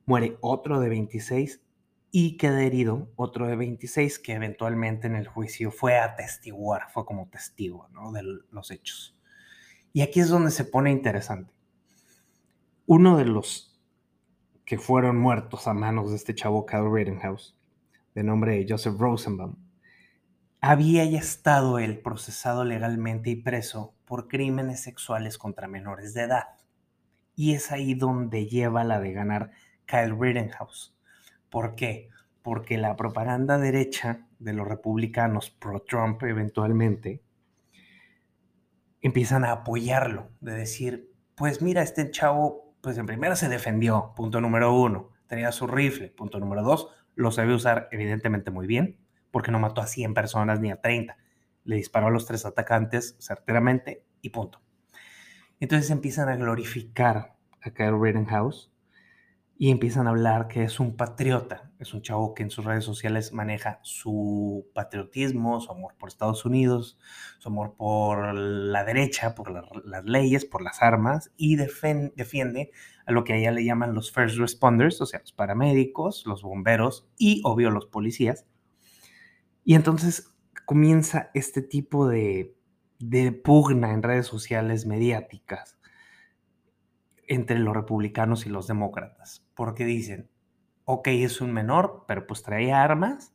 muere 0.04 0.37
otro 0.42 0.80
de 0.80 0.90
26 0.90 1.62
y 2.11 2.37
queda 2.37 2.62
herido 2.62 3.11
otro 3.16 3.47
de 3.47 3.57
26 3.57 4.18
que 4.18 4.35
eventualmente 4.35 5.07
en 5.07 5.16
el 5.16 5.26
juicio 5.26 5.71
fue 5.71 5.97
a 5.97 6.04
atestiguar, 6.04 6.90
fue 6.92 7.07
como 7.07 7.30
testigo 7.30 7.88
de 8.12 8.23
los 8.50 8.71
hechos. 8.71 9.18
Y 9.95 10.02
aquí 10.02 10.21
es 10.21 10.28
donde 10.28 10.50
se 10.50 10.66
pone 10.66 10.90
interesante. 10.90 11.54
Uno 12.85 13.16
de 13.16 13.25
los 13.25 13.80
que 14.66 14.76
fueron 14.76 15.16
muertos 15.16 15.66
a 15.66 15.73
manos 15.73 16.11
de 16.11 16.16
este 16.16 16.35
chavo 16.35 16.66
Kyle 16.66 16.92
Rittenhouse, 16.92 17.57
de 18.14 18.22
nombre 18.24 18.66
Joseph 18.68 18.96
Rosenbaum, 18.98 19.56
había 20.60 21.04
ya 21.04 21.18
estado 21.18 21.78
él 21.78 22.00
procesado 22.00 22.64
legalmente 22.64 23.30
y 23.30 23.36
preso 23.36 23.94
por 24.04 24.28
crímenes 24.28 24.80
sexuales 24.80 25.38
contra 25.38 25.68
menores 25.68 26.14
de 26.14 26.22
edad. 26.22 26.44
Y 27.36 27.54
es 27.54 27.70
ahí 27.70 27.94
donde 27.94 28.46
lleva 28.46 28.82
la 28.82 28.98
de 28.98 29.12
ganar 29.12 29.52
Kyle 29.86 30.16
Rittenhouse. 30.18 30.96
¿Por 31.48 31.76
qué? 31.76 32.08
Porque 32.42 32.76
la 32.76 32.96
propaganda 32.96 33.58
derecha 33.58 34.26
de 34.38 34.52
los 34.52 34.66
republicanos 34.66 35.50
pro-Trump 35.50 36.22
eventualmente 36.24 37.22
empiezan 39.00 39.44
a 39.44 39.52
apoyarlo, 39.52 40.30
de 40.40 40.54
decir, 40.54 41.12
pues 41.36 41.62
mira, 41.62 41.82
este 41.82 42.10
chavo, 42.10 42.74
pues 42.80 42.98
en 42.98 43.06
primera 43.06 43.36
se 43.36 43.48
defendió, 43.48 44.12
punto 44.16 44.40
número 44.40 44.74
uno, 44.74 45.10
tenía 45.28 45.52
su 45.52 45.66
rifle, 45.68 46.08
punto 46.08 46.40
número 46.40 46.62
dos, 46.62 46.88
lo 47.18 47.32
sabe 47.32 47.52
usar 47.52 47.88
evidentemente 47.90 48.52
muy 48.52 48.68
bien, 48.68 48.96
porque 49.32 49.50
no 49.50 49.58
mató 49.58 49.80
a 49.80 49.88
100 49.88 50.14
personas 50.14 50.60
ni 50.60 50.70
a 50.70 50.80
30. 50.80 51.16
Le 51.64 51.75
disparó 51.75 52.06
a 52.06 52.10
los 52.10 52.26
tres 52.26 52.46
atacantes 52.46 53.16
certeramente 53.18 54.04
y 54.22 54.30
punto. 54.30 54.60
Entonces 55.58 55.90
empiezan 55.90 56.28
a 56.28 56.37
glorificar 56.37 57.34
a 57.60 57.70
Kyle 57.70 58.00
Rittenhouse 58.00 58.70
y 59.60 59.72
empiezan 59.72 60.06
a 60.06 60.10
hablar 60.10 60.46
que 60.46 60.62
es 60.62 60.78
un 60.78 60.96
patriota, 60.96 61.72
es 61.80 61.92
un 61.92 62.00
chavo 62.00 62.32
que 62.32 62.44
en 62.44 62.50
sus 62.50 62.64
redes 62.64 62.84
sociales 62.84 63.32
maneja 63.32 63.80
su 63.82 64.68
patriotismo, 64.72 65.60
su 65.60 65.72
amor 65.72 65.96
por 65.98 66.08
Estados 66.08 66.44
Unidos, 66.44 66.96
su 67.40 67.48
amor 67.48 67.74
por 67.76 68.34
la 68.34 68.84
derecha, 68.84 69.34
por 69.34 69.50
las 69.84 70.04
leyes, 70.04 70.44
por 70.44 70.62
las 70.62 70.80
armas 70.80 71.32
y 71.36 71.56
defiende 71.56 72.70
a 73.04 73.10
lo 73.10 73.24
que 73.24 73.32
allá 73.32 73.50
le 73.50 73.64
llaman 73.64 73.94
los 73.94 74.12
first 74.12 74.38
responders, 74.38 75.00
o 75.00 75.06
sea, 75.06 75.18
los 75.18 75.32
paramédicos, 75.32 76.24
los 76.24 76.42
bomberos 76.42 77.08
y 77.18 77.42
obvio 77.44 77.70
los 77.70 77.86
policías. 77.86 78.46
Y 79.64 79.74
entonces 79.74 80.36
comienza 80.66 81.30
este 81.34 81.62
tipo 81.62 82.06
de, 82.06 82.54
pugna 83.42 83.92
en 83.92 84.04
redes 84.04 84.26
sociales 84.26 84.86
mediáticas 84.86 85.77
entre 87.28 87.58
los 87.58 87.75
republicanos 87.75 88.47
y 88.47 88.49
los 88.49 88.66
demócratas, 88.66 89.47
porque 89.54 89.85
dicen, 89.85 90.30
ok, 90.85 91.08
es 91.08 91.40
un 91.40 91.52
menor, 91.52 92.04
pero 92.08 92.26
pues 92.26 92.42
traía 92.42 92.82
armas 92.82 93.35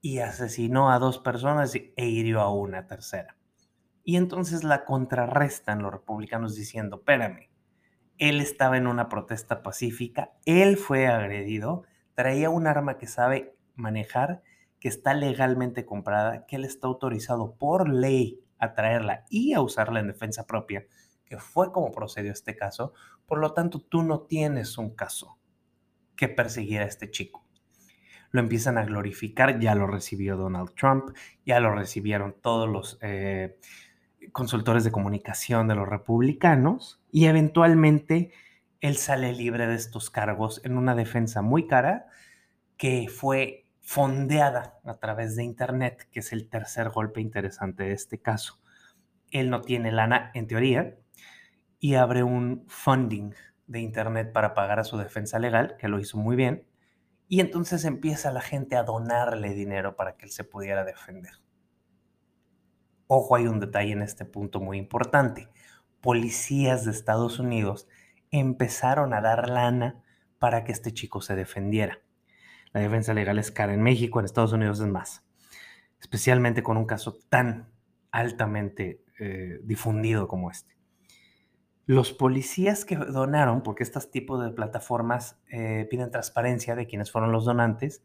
y 0.00 0.18
asesinó 0.18 0.90
a 0.90 0.98
dos 0.98 1.18
personas 1.18 1.74
e 1.74 2.06
hirió 2.06 2.40
a 2.40 2.52
una 2.52 2.86
tercera. 2.86 3.36
Y 4.04 4.16
entonces 4.16 4.64
la 4.64 4.84
contrarrestan 4.84 5.82
los 5.82 5.92
republicanos 5.92 6.54
diciendo, 6.56 6.96
espérame, 6.96 7.48
él 8.18 8.40
estaba 8.40 8.76
en 8.76 8.86
una 8.86 9.08
protesta 9.08 9.62
pacífica, 9.62 10.32
él 10.44 10.76
fue 10.76 11.06
agredido, 11.06 11.84
traía 12.14 12.50
un 12.50 12.66
arma 12.66 12.98
que 12.98 13.06
sabe 13.06 13.56
manejar 13.76 14.42
que 14.80 14.88
está 14.88 15.14
legalmente 15.14 15.84
comprada, 15.84 16.46
que 16.46 16.56
él 16.56 16.64
está 16.64 16.88
autorizado 16.88 17.54
por 17.54 17.88
ley 17.88 18.40
a 18.58 18.74
traerla 18.74 19.24
y 19.28 19.52
a 19.52 19.60
usarla 19.60 20.00
en 20.00 20.08
defensa 20.08 20.46
propia, 20.46 20.86
que 21.24 21.38
fue 21.38 21.72
como 21.72 21.92
procedió 21.92 22.32
este 22.32 22.56
caso, 22.56 22.92
por 23.28 23.38
lo 23.38 23.52
tanto 23.52 23.78
tú 23.78 24.02
no 24.02 24.22
tienes 24.22 24.78
un 24.78 24.94
caso 24.96 25.38
que 26.16 26.28
perseguir 26.28 26.80
a 26.80 26.86
este 26.86 27.10
chico. 27.10 27.46
Lo 28.30 28.40
empiezan 28.40 28.78
a 28.78 28.84
glorificar, 28.84 29.60
ya 29.60 29.74
lo 29.74 29.86
recibió 29.86 30.36
Donald 30.36 30.74
Trump, 30.74 31.14
ya 31.44 31.60
lo 31.60 31.72
recibieron 31.72 32.34
todos 32.40 32.68
los 32.68 32.98
eh, 33.02 33.58
consultores 34.32 34.82
de 34.82 34.90
comunicación 34.90 35.68
de 35.68 35.74
los 35.74 35.88
republicanos 35.88 37.02
y 37.12 37.26
eventualmente 37.26 38.32
él 38.80 38.96
sale 38.96 39.32
libre 39.32 39.66
de 39.66 39.74
estos 39.74 40.08
cargos 40.10 40.62
en 40.64 40.76
una 40.76 40.94
defensa 40.94 41.42
muy 41.42 41.66
cara 41.66 42.06
que 42.76 43.08
fue 43.08 43.66
fondeada 43.80 44.78
a 44.84 44.98
través 44.98 45.36
de 45.36 45.44
Internet, 45.44 46.08
que 46.10 46.20
es 46.20 46.32
el 46.32 46.48
tercer 46.48 46.90
golpe 46.90 47.20
interesante 47.20 47.84
de 47.84 47.92
este 47.92 48.20
caso. 48.20 48.60
Él 49.30 49.50
no 49.50 49.60
tiene 49.62 49.92
lana, 49.92 50.30
en 50.34 50.46
teoría, 50.46 50.96
y 51.80 51.94
abre 51.94 52.22
un 52.22 52.64
funding 52.68 53.32
de 53.66 53.80
Internet 53.80 54.32
para 54.32 54.54
pagar 54.54 54.80
a 54.80 54.84
su 54.84 54.96
defensa 54.96 55.38
legal, 55.38 55.76
que 55.78 55.88
lo 55.88 56.00
hizo 56.00 56.18
muy 56.18 56.36
bien, 56.36 56.66
y 57.28 57.40
entonces 57.40 57.84
empieza 57.84 58.32
la 58.32 58.40
gente 58.40 58.76
a 58.76 58.82
donarle 58.82 59.54
dinero 59.54 59.94
para 59.96 60.16
que 60.16 60.24
él 60.24 60.32
se 60.32 60.44
pudiera 60.44 60.84
defender. 60.84 61.32
Ojo, 63.06 63.36
hay 63.36 63.46
un 63.46 63.60
detalle 63.60 63.92
en 63.92 64.02
este 64.02 64.24
punto 64.24 64.60
muy 64.60 64.78
importante. 64.78 65.48
Policías 66.00 66.84
de 66.84 66.90
Estados 66.90 67.38
Unidos 67.38 67.86
empezaron 68.30 69.12
a 69.14 69.20
dar 69.20 69.48
lana 69.48 70.02
para 70.38 70.64
que 70.64 70.72
este 70.72 70.92
chico 70.92 71.20
se 71.20 71.34
defendiera. 71.34 72.00
La 72.72 72.80
defensa 72.80 73.14
legal 73.14 73.38
es 73.38 73.50
cara 73.50 73.74
en 73.74 73.82
México, 73.82 74.18
en 74.18 74.24
Estados 74.24 74.52
Unidos 74.52 74.80
es 74.80 74.86
más. 74.86 75.24
Especialmente 76.00 76.62
con 76.62 76.76
un 76.76 76.86
caso 76.86 77.18
tan 77.28 77.70
altamente 78.10 79.04
eh, 79.18 79.60
difundido 79.64 80.28
como 80.28 80.50
este. 80.50 80.77
Los 81.88 82.12
policías 82.12 82.84
que 82.84 82.96
donaron, 82.96 83.62
porque 83.62 83.82
estos 83.82 84.10
tipos 84.10 84.44
de 84.44 84.50
plataformas 84.50 85.40
eh, 85.48 85.86
piden 85.90 86.10
transparencia 86.10 86.74
de 86.74 86.86
quienes 86.86 87.10
fueron 87.10 87.32
los 87.32 87.46
donantes, 87.46 88.04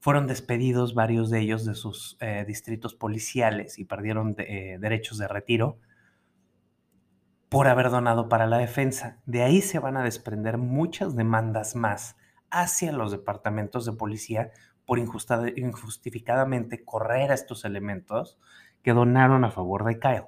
fueron 0.00 0.26
despedidos 0.26 0.94
varios 0.94 1.30
de 1.30 1.40
ellos 1.40 1.64
de 1.64 1.74
sus 1.74 2.18
eh, 2.20 2.44
distritos 2.46 2.94
policiales 2.94 3.78
y 3.78 3.86
perdieron 3.86 4.34
eh, 4.36 4.76
derechos 4.78 5.16
de 5.16 5.28
retiro 5.28 5.78
por 7.48 7.68
haber 7.68 7.88
donado 7.88 8.28
para 8.28 8.46
la 8.46 8.58
defensa. 8.58 9.22
De 9.24 9.42
ahí 9.42 9.62
se 9.62 9.78
van 9.78 9.96
a 9.96 10.04
desprender 10.04 10.58
muchas 10.58 11.16
demandas 11.16 11.74
más 11.74 12.18
hacia 12.50 12.92
los 12.92 13.12
departamentos 13.12 13.86
de 13.86 13.94
policía 13.94 14.50
por 14.84 14.98
injustificadamente 14.98 16.84
correr 16.84 17.30
a 17.30 17.34
estos 17.34 17.64
elementos 17.64 18.38
que 18.82 18.92
donaron 18.92 19.42
a 19.46 19.50
favor 19.50 19.86
de 19.86 19.98
Kyle. 19.98 20.26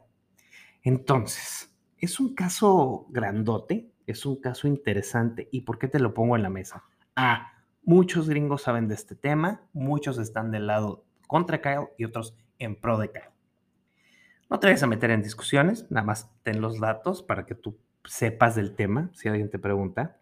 Entonces, 0.83 1.68
es 1.99 2.21
un 2.21 2.35
caso 2.35 3.07
grandote, 3.11 3.91
es 4.07 4.25
un 4.27 4.41
caso 4.41 4.69
interesante. 4.69 5.49
¿Y 5.53 5.63
por 5.63 5.79
qué 5.79 5.89
te 5.89 5.99
lo 5.99 6.15
pongo 6.15 6.37
en 6.37 6.43
la 6.43 6.51
mesa? 6.51 6.85
Ah, 7.17 7.53
muchos 7.83 8.29
gringos 8.29 8.63
saben 8.63 8.89
de 8.89 8.95
este 8.95 9.15
tema, 9.15 9.63
muchos 9.73 10.19
están 10.19 10.51
del 10.51 10.67
lado 10.67 11.05
contra 11.27 11.61
Kyle 11.61 11.89
y 11.99 12.05
otros 12.05 12.37
en 12.59 12.77
pro 12.77 12.99
de 12.99 13.11
Kyle. 13.11 13.31
No 14.51 14.59
te 14.59 14.67
vayas 14.67 14.83
a 14.83 14.87
meter 14.87 15.11
en 15.11 15.23
discusiones, 15.23 15.91
nada 15.91 16.07
más 16.07 16.31
ten 16.43 16.61
los 16.61 16.81
datos 16.81 17.23
para 17.23 17.45
que 17.45 17.55
tú 17.55 17.79
sepas 18.05 18.55
del 18.55 18.75
tema, 18.75 19.11
si 19.13 19.29
alguien 19.29 19.51
te 19.51 19.59
pregunta. 19.59 20.19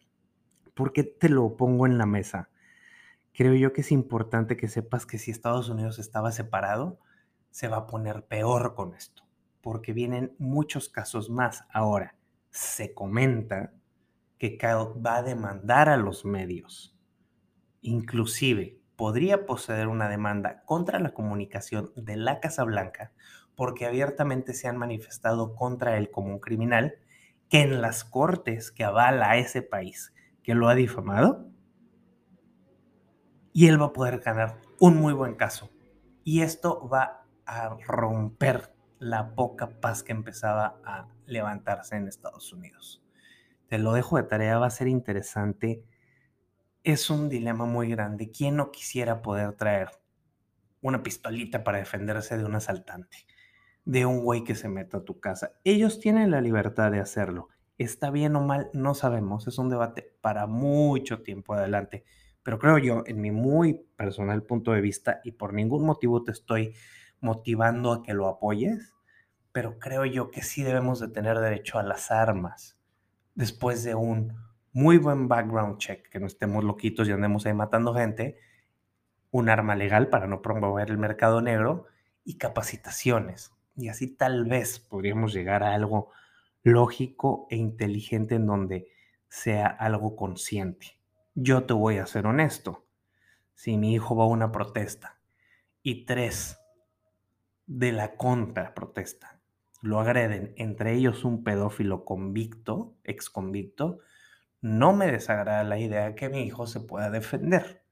¿Por 0.74 0.92
qué 0.92 1.04
te 1.04 1.28
lo 1.28 1.56
pongo 1.56 1.86
en 1.86 1.96
la 1.96 2.06
mesa? 2.06 2.48
Creo 3.32 3.54
yo 3.54 3.72
que 3.72 3.82
es 3.82 3.92
importante 3.92 4.56
que 4.56 4.68
sepas 4.68 5.06
que 5.06 5.18
si 5.18 5.30
Estados 5.30 5.68
Unidos 5.68 5.98
estaba 5.98 6.32
separado, 6.32 6.98
se 7.50 7.68
va 7.68 7.76
a 7.78 7.86
poner 7.86 8.24
peor 8.24 8.74
con 8.74 8.94
esto, 8.94 9.22
porque 9.66 9.92
vienen 9.92 10.32
muchos 10.38 10.88
casos 10.88 11.28
más. 11.28 11.64
Ahora, 11.72 12.14
se 12.50 12.94
comenta 12.94 13.72
que 14.38 14.58
Kyle 14.58 14.94
va 15.04 15.16
a 15.16 15.22
demandar 15.24 15.88
a 15.88 15.96
los 15.96 16.24
medios. 16.24 16.96
Inclusive, 17.80 18.78
podría 18.94 19.44
poseer 19.44 19.88
una 19.88 20.08
demanda 20.08 20.62
contra 20.66 21.00
la 21.00 21.12
comunicación 21.12 21.90
de 21.96 22.14
la 22.16 22.38
Casa 22.38 22.62
Blanca 22.62 23.12
porque 23.56 23.86
abiertamente 23.86 24.54
se 24.54 24.68
han 24.68 24.76
manifestado 24.76 25.56
contra 25.56 25.96
él 25.96 26.12
como 26.12 26.28
un 26.28 26.38
criminal, 26.38 26.94
que 27.48 27.62
en 27.62 27.82
las 27.82 28.04
cortes 28.04 28.70
que 28.70 28.84
avala 28.84 29.32
a 29.32 29.36
ese 29.36 29.62
país 29.62 30.14
que 30.44 30.54
lo 30.54 30.68
ha 30.68 30.76
difamado, 30.76 31.50
y 33.52 33.66
él 33.66 33.82
va 33.82 33.86
a 33.86 33.92
poder 33.92 34.20
ganar 34.20 34.60
un 34.78 34.96
muy 34.96 35.12
buen 35.12 35.34
caso. 35.34 35.70
Y 36.22 36.42
esto 36.42 36.88
va 36.88 37.26
a 37.46 37.76
romper 37.84 38.75
la 38.98 39.34
poca 39.34 39.80
paz 39.80 40.02
que 40.02 40.12
empezaba 40.12 40.80
a 40.84 41.08
levantarse 41.26 41.96
en 41.96 42.08
Estados 42.08 42.52
Unidos. 42.52 43.02
Te 43.68 43.78
lo 43.78 43.92
dejo 43.92 44.16
de 44.16 44.24
tarea, 44.24 44.58
va 44.58 44.66
a 44.66 44.70
ser 44.70 44.88
interesante. 44.88 45.84
Es 46.84 47.10
un 47.10 47.28
dilema 47.28 47.66
muy 47.66 47.90
grande. 47.90 48.30
¿Quién 48.30 48.56
no 48.56 48.70
quisiera 48.70 49.22
poder 49.22 49.54
traer 49.54 49.90
una 50.80 51.02
pistolita 51.02 51.64
para 51.64 51.78
defenderse 51.78 52.38
de 52.38 52.44
un 52.44 52.54
asaltante? 52.54 53.26
de 53.86 54.04
un 54.04 54.20
güey 54.20 54.44
que 54.44 54.56
se 54.56 54.68
meta 54.68 54.98
a 54.98 55.04
tu 55.04 55.20
casa. 55.20 55.52
Ellos 55.64 56.00
tienen 56.00 56.32
la 56.32 56.42
libertad 56.42 56.90
de 56.90 56.98
hacerlo. 56.98 57.48
¿Está 57.78 58.10
bien 58.10 58.34
o 58.36 58.40
mal? 58.40 58.68
No 58.74 58.94
sabemos. 58.94 59.46
Es 59.46 59.58
un 59.58 59.70
debate 59.70 60.12
para 60.20 60.46
mucho 60.46 61.22
tiempo 61.22 61.54
adelante. 61.54 62.04
Pero 62.42 62.58
creo 62.58 62.78
yo, 62.78 63.04
en 63.06 63.20
mi 63.20 63.30
muy 63.30 63.74
personal 63.96 64.42
punto 64.42 64.72
de 64.72 64.80
vista, 64.80 65.20
y 65.24 65.32
por 65.32 65.54
ningún 65.54 65.86
motivo 65.86 66.22
te 66.22 66.32
estoy 66.32 66.74
motivando 67.20 67.92
a 67.92 68.02
que 68.02 68.14
lo 68.14 68.28
apoyes, 68.28 68.94
pero 69.52 69.78
creo 69.78 70.04
yo 70.04 70.30
que 70.30 70.42
sí 70.42 70.62
debemos 70.62 71.00
de 71.00 71.08
tener 71.08 71.38
derecho 71.38 71.78
a 71.78 71.82
las 71.82 72.10
armas 72.10 72.78
después 73.34 73.84
de 73.84 73.94
un 73.94 74.34
muy 74.72 74.98
buen 74.98 75.28
background 75.28 75.78
check, 75.78 76.08
que 76.10 76.20
no 76.20 76.26
estemos 76.26 76.62
loquitos 76.62 77.08
y 77.08 77.12
andemos 77.12 77.46
ahí 77.46 77.54
matando 77.54 77.94
gente, 77.94 78.38
un 79.30 79.48
arma 79.48 79.74
legal 79.74 80.08
para 80.08 80.26
no 80.26 80.42
promover 80.42 80.90
el 80.90 80.98
mercado 80.98 81.40
negro 81.40 81.86
y 82.24 82.36
capacitaciones. 82.36 83.52
Y 83.76 83.88
así 83.88 84.08
tal 84.08 84.44
vez 84.44 84.78
podríamos 84.78 85.32
llegar 85.32 85.62
a 85.62 85.74
algo 85.74 86.10
lógico 86.62 87.46
e 87.50 87.56
inteligente 87.56 88.34
en 88.34 88.46
donde 88.46 88.88
sea 89.28 89.66
algo 89.66 90.16
consciente. 90.16 90.98
Yo 91.34 91.64
te 91.64 91.72
voy 91.72 91.98
a 91.98 92.06
ser 92.06 92.26
honesto. 92.26 92.86
Si 93.54 93.76
mi 93.76 93.94
hijo 93.94 94.16
va 94.16 94.24
a 94.24 94.28
una 94.28 94.52
protesta 94.52 95.20
y 95.82 96.04
tres 96.04 96.58
de 97.66 97.92
la 97.92 98.16
contra 98.16 98.74
protesta 98.74 99.36
lo 99.82 100.00
agreden, 100.00 100.52
entre 100.56 100.94
ellos 100.94 101.24
un 101.24 101.44
pedófilo 101.44 102.04
convicto, 102.04 102.96
ex 103.04 103.30
convicto, 103.30 104.00
no 104.60 104.92
me 104.92 105.10
desagrada 105.10 105.64
la 105.64 105.78
idea 105.78 106.14
que 106.14 106.28
mi 106.28 106.42
hijo 106.42 106.66
se 106.66 106.80
pueda 106.80 107.10
defender. 107.10 107.84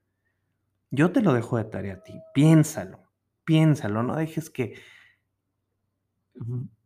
Yo 0.91 1.11
te 1.11 1.21
lo 1.21 1.33
dejo 1.33 1.57
de 1.57 1.65
tarea 1.65 1.95
a 1.95 2.03
ti. 2.03 2.19
Piénsalo, 2.33 3.11
piénsalo, 3.43 4.03
no 4.03 4.15
dejes 4.15 4.49
que 4.49 4.75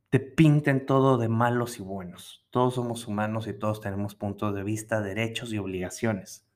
te 0.09 0.19
pinten 0.19 0.85
todo 0.85 1.17
de 1.17 1.29
malos 1.29 1.79
y 1.79 1.83
buenos. 1.83 2.47
Todos 2.49 2.75
somos 2.75 3.07
humanos 3.07 3.47
y 3.47 3.53
todos 3.53 3.81
tenemos 3.81 4.15
puntos 4.15 4.53
de 4.55 4.63
vista, 4.63 5.01
derechos 5.01 5.53
y 5.53 5.57
obligaciones. 5.57 6.47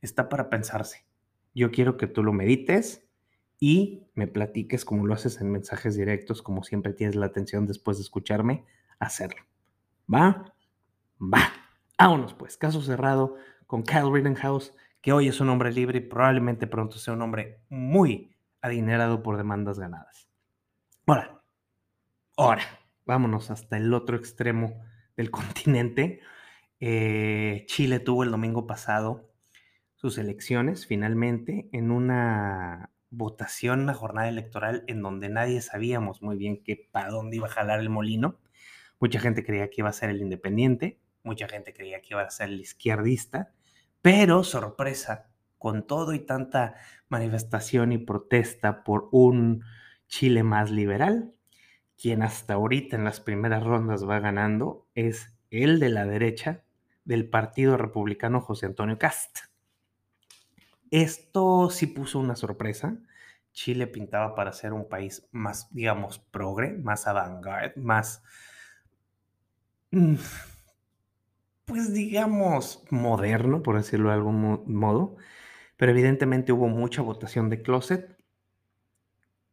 Está 0.00 0.28
para 0.28 0.50
pensarse. 0.50 1.06
Yo 1.54 1.70
quiero 1.70 1.96
que 1.96 2.06
tú 2.06 2.22
lo 2.22 2.32
medites 2.32 3.08
y 3.64 4.08
me 4.16 4.26
platiques 4.26 4.84
como 4.84 5.06
lo 5.06 5.14
haces 5.14 5.40
en 5.40 5.52
mensajes 5.52 5.94
directos, 5.94 6.42
como 6.42 6.64
siempre 6.64 6.94
tienes 6.94 7.14
la 7.14 7.26
atención 7.26 7.64
después 7.64 7.96
de 7.96 8.02
escucharme, 8.02 8.64
hacerlo. 8.98 9.40
¿Va? 10.12 10.52
Va. 11.20 11.52
Vámonos 11.96 12.34
pues. 12.34 12.56
Caso 12.56 12.82
cerrado 12.82 13.36
con 13.68 13.84
Kyle 13.84 14.12
Rittenhouse, 14.12 14.74
que 15.00 15.12
hoy 15.12 15.28
es 15.28 15.40
un 15.40 15.48
hombre 15.48 15.70
libre 15.70 15.98
y 15.98 16.00
probablemente 16.00 16.66
pronto 16.66 16.98
sea 16.98 17.14
un 17.14 17.22
hombre 17.22 17.60
muy 17.68 18.34
adinerado 18.62 19.22
por 19.22 19.36
demandas 19.36 19.78
ganadas. 19.78 20.28
Hola. 21.06 21.40
Ahora, 22.36 22.64
vámonos 23.06 23.52
hasta 23.52 23.76
el 23.76 23.94
otro 23.94 24.16
extremo 24.16 24.82
del 25.16 25.30
continente. 25.30 26.18
Eh, 26.80 27.62
Chile 27.68 28.00
tuvo 28.00 28.24
el 28.24 28.32
domingo 28.32 28.66
pasado 28.66 29.30
sus 29.94 30.18
elecciones 30.18 30.84
finalmente 30.84 31.68
en 31.70 31.92
una 31.92 32.90
votación, 33.12 33.82
una 33.82 33.94
jornada 33.94 34.28
electoral 34.28 34.84
en 34.88 35.02
donde 35.02 35.28
nadie 35.28 35.60
sabíamos 35.60 36.22
muy 36.22 36.36
bien 36.36 36.62
qué 36.64 36.88
para 36.90 37.10
dónde 37.10 37.36
iba 37.36 37.46
a 37.46 37.50
jalar 37.50 37.78
el 37.78 37.90
molino. 37.90 38.40
Mucha 38.98 39.20
gente 39.20 39.44
creía 39.44 39.68
que 39.68 39.82
iba 39.82 39.90
a 39.90 39.92
ser 39.92 40.10
el 40.10 40.20
independiente, 40.20 40.98
mucha 41.22 41.46
gente 41.46 41.72
creía 41.72 42.00
que 42.00 42.14
iba 42.14 42.22
a 42.22 42.30
ser 42.30 42.48
el 42.48 42.60
izquierdista, 42.60 43.52
pero 44.00 44.42
sorpresa, 44.42 45.30
con 45.58 45.86
todo 45.86 46.14
y 46.14 46.20
tanta 46.20 46.74
manifestación 47.08 47.92
y 47.92 47.98
protesta 47.98 48.82
por 48.82 49.08
un 49.12 49.62
Chile 50.08 50.42
más 50.42 50.70
liberal, 50.70 51.32
quien 51.96 52.22
hasta 52.22 52.54
ahorita 52.54 52.96
en 52.96 53.04
las 53.04 53.20
primeras 53.20 53.62
rondas 53.62 54.08
va 54.08 54.18
ganando 54.20 54.88
es 54.94 55.36
el 55.50 55.78
de 55.78 55.88
la 55.88 56.04
derecha 56.04 56.64
del 57.04 57.28
Partido 57.28 57.76
Republicano 57.76 58.40
José 58.40 58.66
Antonio 58.66 58.98
Cast. 58.98 59.51
Esto 60.92 61.70
sí 61.70 61.86
puso 61.86 62.18
una 62.20 62.36
sorpresa. 62.36 62.98
Chile 63.52 63.86
pintaba 63.86 64.34
para 64.34 64.52
ser 64.52 64.74
un 64.74 64.88
país 64.88 65.26
más, 65.32 65.72
digamos, 65.74 66.18
progre, 66.18 66.72
más 66.72 67.06
avant-garde, 67.06 67.72
más, 67.80 68.22
mm, 69.90 70.16
pues 71.64 71.92
digamos, 71.94 72.84
moderno, 72.90 73.62
por 73.62 73.76
decirlo 73.76 74.08
de 74.10 74.14
algún 74.16 74.64
modo. 74.66 75.16
Pero 75.78 75.92
evidentemente 75.92 76.52
hubo 76.52 76.68
mucha 76.68 77.02
votación 77.02 77.48
de 77.50 77.62
closet 77.62 78.16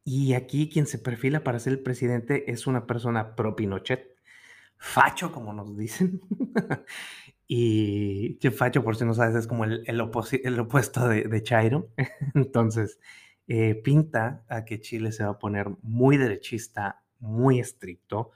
y 0.04 0.34
aquí 0.34 0.70
quien 0.70 0.88
se 0.88 0.98
perfila 1.00 1.44
para 1.44 1.60
ser 1.60 1.74
el 1.74 1.80
presidente 1.80 2.52
es 2.52 2.68
una 2.68 2.86
persona 2.86 3.36
pro 3.36 3.56
Pinochet, 3.56 4.18
facho, 4.78 5.32
como 5.32 5.54
nos 5.54 5.78
dicen. 5.78 6.22
y 7.52 8.38
facho, 8.52 8.84
por 8.84 8.96
si 8.96 9.06
no 9.06 9.14
sabes, 9.14 9.36
es 9.36 9.48
como 9.48 9.66
el, 9.66 9.84
el, 9.88 10.00
opuesto 10.02 11.08
de, 11.08 11.44
Chairo. 11.44 11.90
Entonces, 12.36 13.00
eh, 13.48 13.76
pinta 13.76 14.46
a 14.48 14.66
que 14.66 14.80
Chile 14.80 15.12
se 15.12 15.24
va 15.24 15.32
a 15.32 15.40
poner 15.40 15.68
muy 15.82 16.18
derechista, 16.18 17.04
muy 17.20 17.60
estricto. 17.60 18.32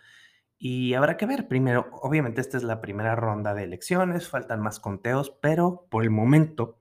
Y 0.58 0.95
habrá 0.95 1.15
que 1.17 1.26
ver 1.26 1.47
primero, 1.47 1.89
obviamente 2.02 2.41
esta 2.41 2.58
es 2.58 2.63
la 2.63 2.82
primera 2.82 3.15
ronda 3.15 3.54
de 3.54 3.63
elecciones, 3.63 4.28
faltan 4.28 4.62
más 4.62 4.80
conteos, 4.80 5.30
pero 5.41 5.86
por 5.89 6.04
el 6.04 6.10
momento 6.10 6.80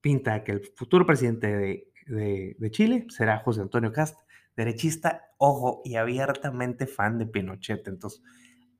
pinta 0.00 0.44
que 0.44 0.52
el 0.52 0.62
futuro 0.74 1.04
presidente 1.04 1.54
de 1.56 1.88
de, 2.08 2.70
Chile 2.70 3.06
será 3.10 3.38
José 3.38 3.60
Antonio 3.60 3.92
Cast, 3.92 4.20
derechista, 4.56 5.30
ojo, 5.38 5.82
y 5.84 5.96
abiertamente 5.96 6.86
fan 6.86 7.18
de 7.18 7.26
Pinochet. 7.26 7.86
Entonces, 7.86 8.22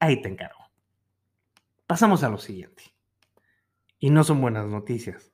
ahí 0.01 0.21
te 0.21 0.29
encargo. 0.29 0.68
Pasamos 1.89 2.23
a 2.23 2.29
lo 2.29 2.37
siguiente. 2.37 2.95
Y 3.99 4.11
no 4.11 4.23
son 4.23 4.43
buenas 4.43 4.67
noticias, 4.67 5.33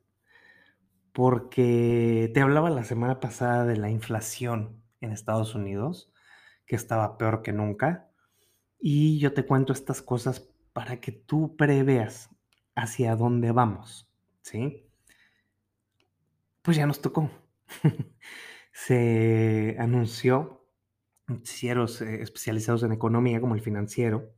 porque 1.12 2.30
te 2.32 2.40
hablaba 2.40 2.70
la 2.70 2.84
semana 2.84 3.18
pasada 3.18 3.64
de 3.64 3.76
la 3.76 3.90
inflación 3.90 4.80
en 5.00 5.10
Estados 5.10 5.56
Unidos, 5.56 6.12
que 6.64 6.76
estaba 6.76 7.18
peor 7.18 7.42
que 7.42 7.52
nunca, 7.52 8.08
y 8.78 9.18
yo 9.18 9.34
te 9.34 9.44
cuento 9.44 9.72
estas 9.72 10.00
cosas 10.00 10.48
para 10.72 11.00
que 11.00 11.10
tú 11.10 11.56
preveas 11.56 12.30
hacia 12.76 13.16
dónde 13.16 13.50
vamos, 13.50 14.08
¿sí? 14.42 14.86
Pues 16.62 16.76
ya 16.76 16.86
nos 16.86 17.00
tocó. 17.00 17.32
Se 18.72 19.74
anunció 19.80 20.64
noticieros 21.26 22.00
eh, 22.00 22.22
especializados 22.22 22.84
en 22.84 22.92
economía, 22.92 23.40
como 23.40 23.56
el 23.56 23.60
financiero, 23.60 24.32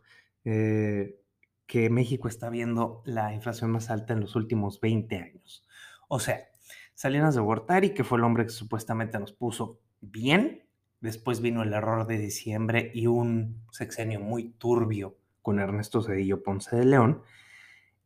eh, 0.47 1.21
que 1.67 1.91
México 1.91 2.29
está 2.29 2.49
viendo 2.51 3.03
la 3.05 3.35
inflación 3.35 3.71
más 3.71 3.91
alta 3.91 4.13
en 4.13 4.21
los 4.21 4.37
últimos 4.37 4.81
20 4.81 5.17
años. 5.17 5.67
O 6.09 6.21
sea, 6.21 6.49
Salinas 6.95 7.35
de 7.35 7.41
Gortari, 7.41 7.91
que 7.91 8.05
fue 8.05 8.19
el 8.19 8.25
hombre 8.25 8.45
que 8.45 8.51
supuestamente 8.51 9.19
nos 9.19 9.33
puso 9.33 9.81
bien, 10.01 10.65
después 11.01 11.41
vino 11.41 11.63
el 11.63 11.73
error 11.73 12.07
de 12.07 12.19
diciembre 12.19 12.91
y 12.95 13.07
un 13.07 13.63
sexenio 13.71 14.21
muy 14.21 14.51
turbio 14.51 15.17
con 15.43 15.59
Ernesto 15.59 16.03
Cedillo 16.03 16.43
Ponce 16.43 16.75
de 16.75 16.85
León, 16.85 17.23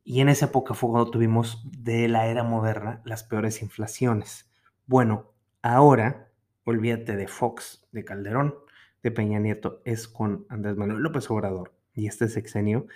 y 0.03 0.21
en 0.21 0.29
esa 0.29 0.47
época 0.47 0.75
fue 0.75 0.91
cuando 0.91 1.11
tuvimos 1.11 1.63
de 1.65 2.09
la 2.09 2.27
era 2.27 2.43
moderna 2.43 3.01
las 3.05 3.23
peores 3.23 3.63
inflaciones. 3.63 4.51
Bueno, 4.87 5.33
ahora, 5.63 6.33
olvídate 6.65 7.17
de 7.17 7.29
Fox, 7.29 7.87
de 7.93 8.05
Calderón, 8.05 8.55
de 9.03 9.11
Peña 9.11 9.39
Nieto, 9.39 9.83
es 9.85 10.09
con 10.09 10.47
Andrés 10.49 10.77
Manuel 10.77 11.01
López 11.01 11.31
Obrador 11.31 11.73
y 11.95 12.07
este 12.07 12.29
sexenio 12.29 12.87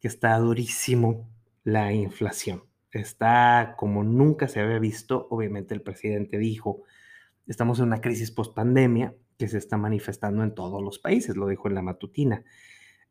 que 0.00 0.08
está 0.08 0.36
durísimo 0.38 1.28
la 1.64 1.92
inflación. 1.92 2.64
Está 2.90 3.74
como 3.76 4.02
nunca 4.04 4.48
se 4.48 4.60
había 4.60 4.78
visto. 4.78 5.26
Obviamente 5.30 5.74
el 5.74 5.82
presidente 5.82 6.38
dijo, 6.38 6.82
estamos 7.46 7.78
en 7.78 7.86
una 7.86 8.00
crisis 8.00 8.30
post-pandemia 8.30 9.14
que 9.38 9.48
se 9.48 9.58
está 9.58 9.76
manifestando 9.76 10.42
en 10.42 10.54
todos 10.54 10.82
los 10.82 10.98
países, 10.98 11.36
lo 11.36 11.46
dijo 11.46 11.68
en 11.68 11.74
la 11.74 11.82
matutina. 11.82 12.44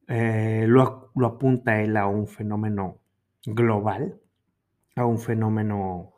Eh, 0.08 0.66
lo, 0.68 1.12
apunta 1.26 1.82
él 1.82 1.98
a 1.98 2.08
un 2.08 2.28
fenómeno 2.28 3.02
global, 3.46 4.20
a 4.96 5.06
un 5.06 5.20
fenómeno 5.20 6.14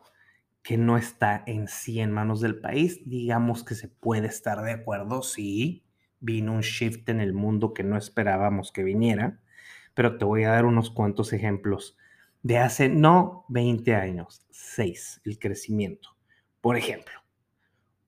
que 0.61 0.77
no 0.77 0.97
está 0.97 1.43
en 1.47 1.67
sí 1.67 1.99
en 1.99 2.11
manos 2.11 2.41
del 2.41 2.59
país. 2.59 3.01
Digamos 3.07 3.63
que 3.63 3.75
se 3.75 3.87
puede 3.87 4.27
estar 4.27 4.61
de 4.61 4.71
acuerdo, 4.71 5.21
sí, 5.21 5.85
vino 6.19 6.53
un 6.53 6.61
shift 6.61 7.07
en 7.09 7.21
el 7.21 7.33
mundo 7.33 7.73
que 7.73 7.83
no 7.83 7.97
esperábamos 7.97 8.71
que 8.71 8.83
viniera, 8.83 9.39
pero 9.99 10.17
te 10.17 10.23
voy 10.23 10.45
a 10.45 10.51
dar 10.51 10.63
unos 10.63 10.91
cuantos 10.91 11.33
ejemplos 11.33 11.97
de 12.41 12.57
hace 12.57 12.87
no 12.87 13.43
20 13.49 13.95
años, 13.95 14.45
6, 14.49 15.23
el 15.25 15.37
crecimiento. 15.37 16.15
Por 16.61 16.77
ejemplo, 16.77 17.15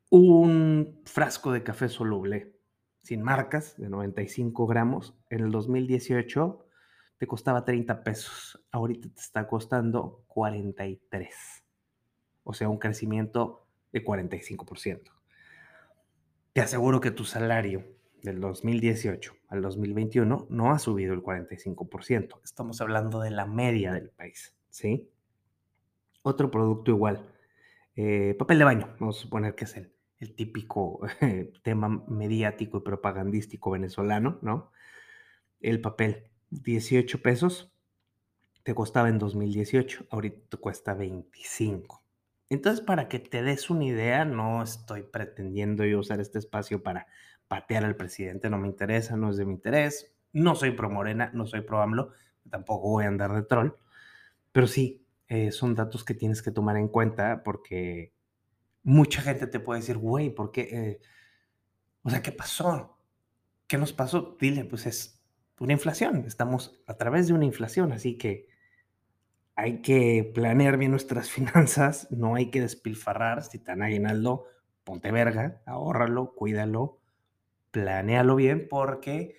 un 0.10 1.02
frasco 1.04 1.52
de 1.52 1.64
café 1.64 1.90
soluble 1.90 2.56
sin 3.04 3.22
marcas 3.22 3.76
de 3.76 3.90
95 3.90 4.68
gramos 4.68 5.18
en 5.30 5.42
el 5.42 5.52
2018 5.52 6.66
te 7.18 7.28
costaba 7.28 7.66
30 7.66 8.06
pesos, 8.06 8.66
ahorita 8.72 9.10
te 9.10 9.20
está 9.20 9.46
costando 9.46 10.24
43. 10.28 11.36
O 12.46 12.54
sea, 12.54 12.70
un 12.70 12.78
crecimiento 12.78 13.68
de 13.92 14.02
45%. 14.02 15.12
Te 16.54 16.62
aseguro 16.62 17.02
que 17.02 17.12
tu 17.12 17.26
salario 17.26 17.84
del 18.24 18.40
2018 18.40 19.34
al 19.48 19.62
2021 19.62 20.48
no 20.50 20.72
ha 20.72 20.80
subido 20.80 21.14
el 21.14 21.22
45%. 21.22 22.40
Estamos 22.44 22.82
hablando 22.82 23.20
de 23.20 23.32
la 23.32 23.46
media 23.46 23.94
del 23.94 24.10
país, 24.10 24.56
¿sí? 24.70 25.10
Otro 26.22 26.52
producto 26.52 26.92
igual, 26.92 27.26
eh, 27.96 28.36
papel 28.38 28.60
de 28.60 28.66
baño, 28.66 28.96
vamos 29.00 29.18
a 29.18 29.22
suponer 29.22 29.56
que 29.56 29.66
es 29.66 29.76
el, 29.76 29.92
el 30.20 30.36
típico 30.36 31.02
tema 31.64 32.04
mediático 32.08 32.78
y 32.78 32.82
propagandístico 32.82 33.72
venezolano, 33.72 34.40
¿no? 34.42 34.72
El 35.60 35.82
papel, 35.82 36.30
18 36.52 37.22
pesos, 37.22 37.74
te 38.64 38.76
costaba 38.76 39.10
en 39.10 39.18
2018, 39.18 40.06
ahorita 40.10 40.50
te 40.50 40.58
cuesta 40.58 40.94
25. 40.94 42.04
Entonces, 42.50 42.86
para 42.86 43.08
que 43.08 43.20
te 43.20 43.42
des 43.42 43.70
una 43.70 43.86
idea, 43.86 44.26
no 44.26 44.62
estoy 44.62 45.04
pretendiendo 45.04 45.86
yo 45.86 46.00
usar 46.00 46.20
este 46.20 46.38
espacio 46.38 46.84
para 46.84 47.08
patear 47.52 47.84
al 47.84 47.98
presidente, 47.98 48.50
no 48.50 48.58
me 48.58 48.70
interesa, 48.70 49.18
no 49.18 49.30
es 49.30 49.36
de 49.36 49.44
mi 49.44 49.52
interés, 49.52 50.16
no 50.32 50.56
soy 50.56 50.72
pro 50.72 50.90
Morena, 50.90 51.32
no 51.34 51.46
soy 51.46 51.60
pro 51.60 51.82
AMLO, 51.82 52.14
tampoco 52.50 52.88
voy 52.88 53.04
a 53.04 53.10
andar 53.10 53.34
de 53.34 53.44
troll, 53.44 53.72
pero 54.54 54.68
sí, 54.68 55.06
eh, 55.28 55.52
son 55.52 55.76
datos 55.76 56.06
que 56.06 56.14
tienes 56.14 56.42
que 56.42 56.52
tomar 56.52 56.78
en 56.78 56.88
cuenta 56.88 57.44
porque 57.44 58.14
mucha 58.84 59.22
gente 59.22 59.48
te 59.48 59.60
puede 59.60 59.82
decir, 59.82 59.98
güey, 59.98 60.30
¿por 60.30 60.54
qué? 60.54 60.62
Eh, 60.62 61.02
o 62.04 62.10
sea, 62.10 62.22
¿qué 62.22 62.32
pasó? 62.32 62.98
¿Qué 63.68 63.78
nos 63.78 63.92
pasó? 63.92 64.38
Dile, 64.40 64.64
pues 64.64 64.86
es 64.86 65.22
una 65.60 65.74
inflación, 65.74 66.24
estamos 66.26 66.82
a 66.88 66.96
través 66.96 67.28
de 67.28 67.34
una 67.34 67.44
inflación, 67.44 67.92
así 67.92 68.18
que 68.18 68.48
hay 69.56 69.82
que 69.82 70.32
planear 70.34 70.78
bien 70.78 70.92
nuestras 70.92 71.30
finanzas, 71.30 72.08
no 72.12 72.36
hay 72.36 72.50
que 72.50 72.62
despilfarrar, 72.62 73.44
si 73.44 73.60
te 73.60 73.72
dan 73.72 73.84
aguinaldo, 73.84 74.46
ponte 74.86 75.12
verga, 75.12 75.62
ahórralo, 75.66 76.34
cuídalo, 76.34 77.01
planéalo 77.72 78.36
bien 78.36 78.68
porque 78.70 79.36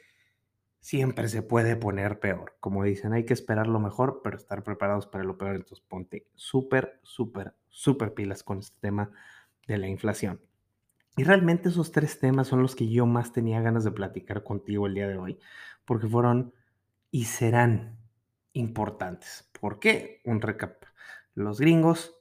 siempre 0.81 1.29
se 1.29 1.43
puede 1.43 1.77
poner 1.77 2.19
peor. 2.19 2.57
Como 2.61 2.85
dicen, 2.85 3.13
hay 3.13 3.25
que 3.25 3.35
esperar 3.35 3.69
lo 3.69 3.79
mejor, 3.79 4.21
pero 4.23 4.37
estar 4.37 4.63
preparados 4.65 5.07
para 5.07 5.25
lo 5.25 5.39
peor. 5.39 5.55
Entonces 5.55 5.85
ponte 5.87 6.27
súper, 6.35 7.01
súper, 7.03 7.55
súper 7.69 8.15
pilas 8.15 8.43
con 8.43 8.59
este 8.59 8.77
tema 8.81 9.11
de 9.67 9.79
la 9.79 9.89
inflación. 9.89 10.41
Y 11.17 11.25
realmente 11.25 11.69
esos 11.69 11.93
tres 11.93 12.19
temas 12.19 12.49
son 12.49 12.63
los 12.63 12.75
que 12.75 12.89
yo 12.89 13.07
más 13.07 13.33
tenía 13.33 13.61
ganas 13.61 13.85
de 13.85 13.93
platicar 13.93 14.43
contigo 14.43 14.87
el 14.87 14.95
día 14.95 15.07
de 15.07 15.19
hoy, 15.19 15.39
porque 15.85 16.09
fueron 16.09 16.55
y 17.11 17.27
serán 17.27 17.99
importantes. 18.55 19.51
¿Por 19.61 19.79
qué? 19.79 20.21
Un 20.25 20.41
recap. 20.41 20.85
Los 21.35 21.61
gringos 21.61 22.17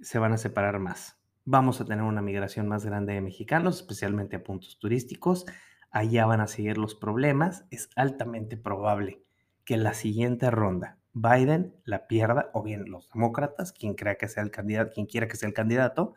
se 0.00 0.18
van 0.18 0.32
a 0.32 0.38
separar 0.38 0.80
más 0.80 1.21
vamos 1.44 1.80
a 1.80 1.84
tener 1.84 2.04
una 2.04 2.22
migración 2.22 2.68
más 2.68 2.84
grande 2.84 3.14
de 3.14 3.20
mexicanos, 3.20 3.76
especialmente 3.76 4.36
a 4.36 4.44
puntos 4.44 4.78
turísticos. 4.78 5.46
Allá 5.90 6.26
van 6.26 6.40
a 6.40 6.46
seguir 6.46 6.78
los 6.78 6.94
problemas. 6.94 7.66
Es 7.70 7.90
altamente 7.96 8.56
probable 8.56 9.22
que 9.64 9.76
la 9.76 9.94
siguiente 9.94 10.50
ronda 10.50 10.98
Biden 11.14 11.74
la 11.84 12.06
pierda, 12.06 12.50
o 12.54 12.62
bien 12.62 12.90
los 12.90 13.10
demócratas, 13.10 13.72
quien 13.72 13.94
crea 13.94 14.16
que 14.16 14.28
sea 14.28 14.42
el 14.42 14.50
candidato, 14.50 14.92
quien 14.94 15.06
quiera 15.06 15.28
que 15.28 15.36
sea 15.36 15.48
el 15.48 15.54
candidato, 15.54 16.14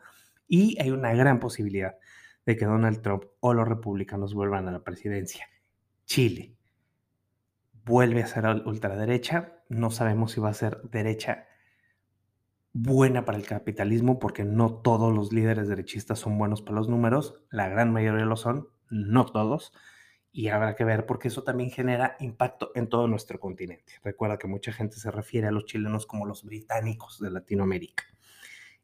y 0.48 0.80
hay 0.80 0.90
una 0.90 1.12
gran 1.14 1.38
posibilidad 1.38 1.96
de 2.46 2.56
que 2.56 2.64
Donald 2.64 3.02
Trump 3.02 3.24
o 3.40 3.52
los 3.52 3.68
republicanos 3.68 4.34
vuelvan 4.34 4.68
a 4.68 4.72
la 4.72 4.84
presidencia. 4.84 5.48
Chile 6.06 6.56
vuelve 7.84 8.22
a 8.22 8.26
ser 8.26 8.46
ultraderecha, 8.64 9.62
no 9.68 9.90
sabemos 9.90 10.32
si 10.32 10.40
va 10.40 10.50
a 10.50 10.54
ser 10.54 10.80
derecha 10.82 11.46
buena 12.78 13.24
para 13.24 13.38
el 13.38 13.46
capitalismo 13.46 14.18
porque 14.18 14.44
no 14.44 14.74
todos 14.74 15.14
los 15.14 15.32
líderes 15.32 15.68
derechistas 15.68 16.18
son 16.18 16.36
buenos 16.36 16.60
para 16.60 16.76
los 16.76 16.88
números, 16.88 17.40
la 17.50 17.68
gran 17.68 17.90
mayoría 17.90 18.26
lo 18.26 18.36
son, 18.36 18.68
no 18.90 19.24
todos, 19.24 19.72
y 20.30 20.48
habrá 20.48 20.76
que 20.76 20.84
ver 20.84 21.06
porque 21.06 21.28
eso 21.28 21.42
también 21.42 21.70
genera 21.70 22.16
impacto 22.20 22.72
en 22.74 22.88
todo 22.90 23.08
nuestro 23.08 23.40
continente. 23.40 23.94
Recuerda 24.04 24.36
que 24.36 24.46
mucha 24.46 24.72
gente 24.72 24.98
se 24.98 25.10
refiere 25.10 25.46
a 25.46 25.52
los 25.52 25.64
chilenos 25.64 26.04
como 26.04 26.26
los 26.26 26.44
británicos 26.44 27.18
de 27.18 27.30
Latinoamérica. 27.30 28.04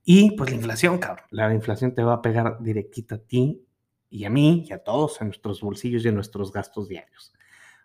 Y 0.03 0.37
pues 0.37 0.51
la 0.51 0.57
inflación, 0.57 0.99
cabrón, 0.99 1.27
la 1.31 1.53
inflación 1.53 1.95
te 1.95 2.03
va 2.03 2.15
a 2.15 2.23
pegar 2.23 2.63
directita 2.63 3.17
a 3.17 3.19
ti 3.19 3.67
y 4.09 4.25
a 4.25 4.31
mí 4.31 4.65
y 4.67 4.73
a 4.73 4.83
todos 4.83 5.21
en 5.21 5.29
nuestros 5.29 5.61
bolsillos 5.61 6.05
y 6.05 6.09
en 6.09 6.15
nuestros 6.15 6.51
gastos 6.51 6.89
diarios. 6.89 7.35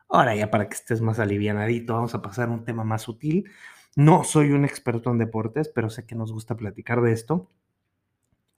Ahora 0.08 0.34
ya 0.36 0.50
para 0.50 0.70
que 0.70 0.76
estés 0.76 1.02
más 1.02 1.20
alivianadito, 1.20 1.94
vamos 1.94 2.16
a 2.16 2.22
pasar 2.22 2.48
a 2.48 2.52
un 2.54 2.64
tema 2.64 2.86
más 2.86 3.02
sutil 3.02 3.50
no 3.96 4.24
soy 4.24 4.52
un 4.52 4.66
experto 4.66 5.12
en 5.12 5.18
deportes, 5.18 5.70
pero 5.70 5.90
sé 5.90 6.06
que 6.06 6.16
nos 6.16 6.32
gusta 6.32 6.56
platicar 6.56 7.02
de 7.02 7.12
esto. 7.12 7.50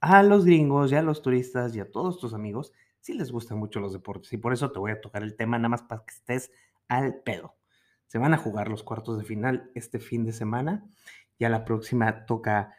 A 0.00 0.22
los 0.22 0.44
gringos 0.44 0.92
y 0.92 0.96
a 0.96 1.02
los 1.02 1.22
turistas 1.22 1.74
y 1.74 1.80
a 1.80 1.90
todos 1.90 2.18
tus 2.18 2.34
amigos 2.34 2.72
sí 3.00 3.14
les 3.14 3.32
gustan 3.32 3.58
mucho 3.58 3.80
los 3.80 3.92
deportes 3.92 4.32
y 4.32 4.36
por 4.36 4.52
eso 4.52 4.70
te 4.70 4.78
voy 4.78 4.92
a 4.92 5.00
tocar 5.00 5.22
el 5.22 5.36
tema 5.36 5.58
nada 5.58 5.70
más 5.70 5.82
para 5.82 6.04
que 6.04 6.14
estés 6.14 6.50
al 6.88 7.16
pedo. 7.22 7.54
Se 8.06 8.18
van 8.18 8.34
a 8.34 8.38
jugar 8.38 8.68
los 8.68 8.82
cuartos 8.82 9.18
de 9.18 9.24
final 9.24 9.70
este 9.74 10.00
fin 10.00 10.24
de 10.24 10.32
semana. 10.32 10.84
Ya 11.38 11.48
la 11.48 11.64
próxima 11.64 12.26
toca, 12.26 12.74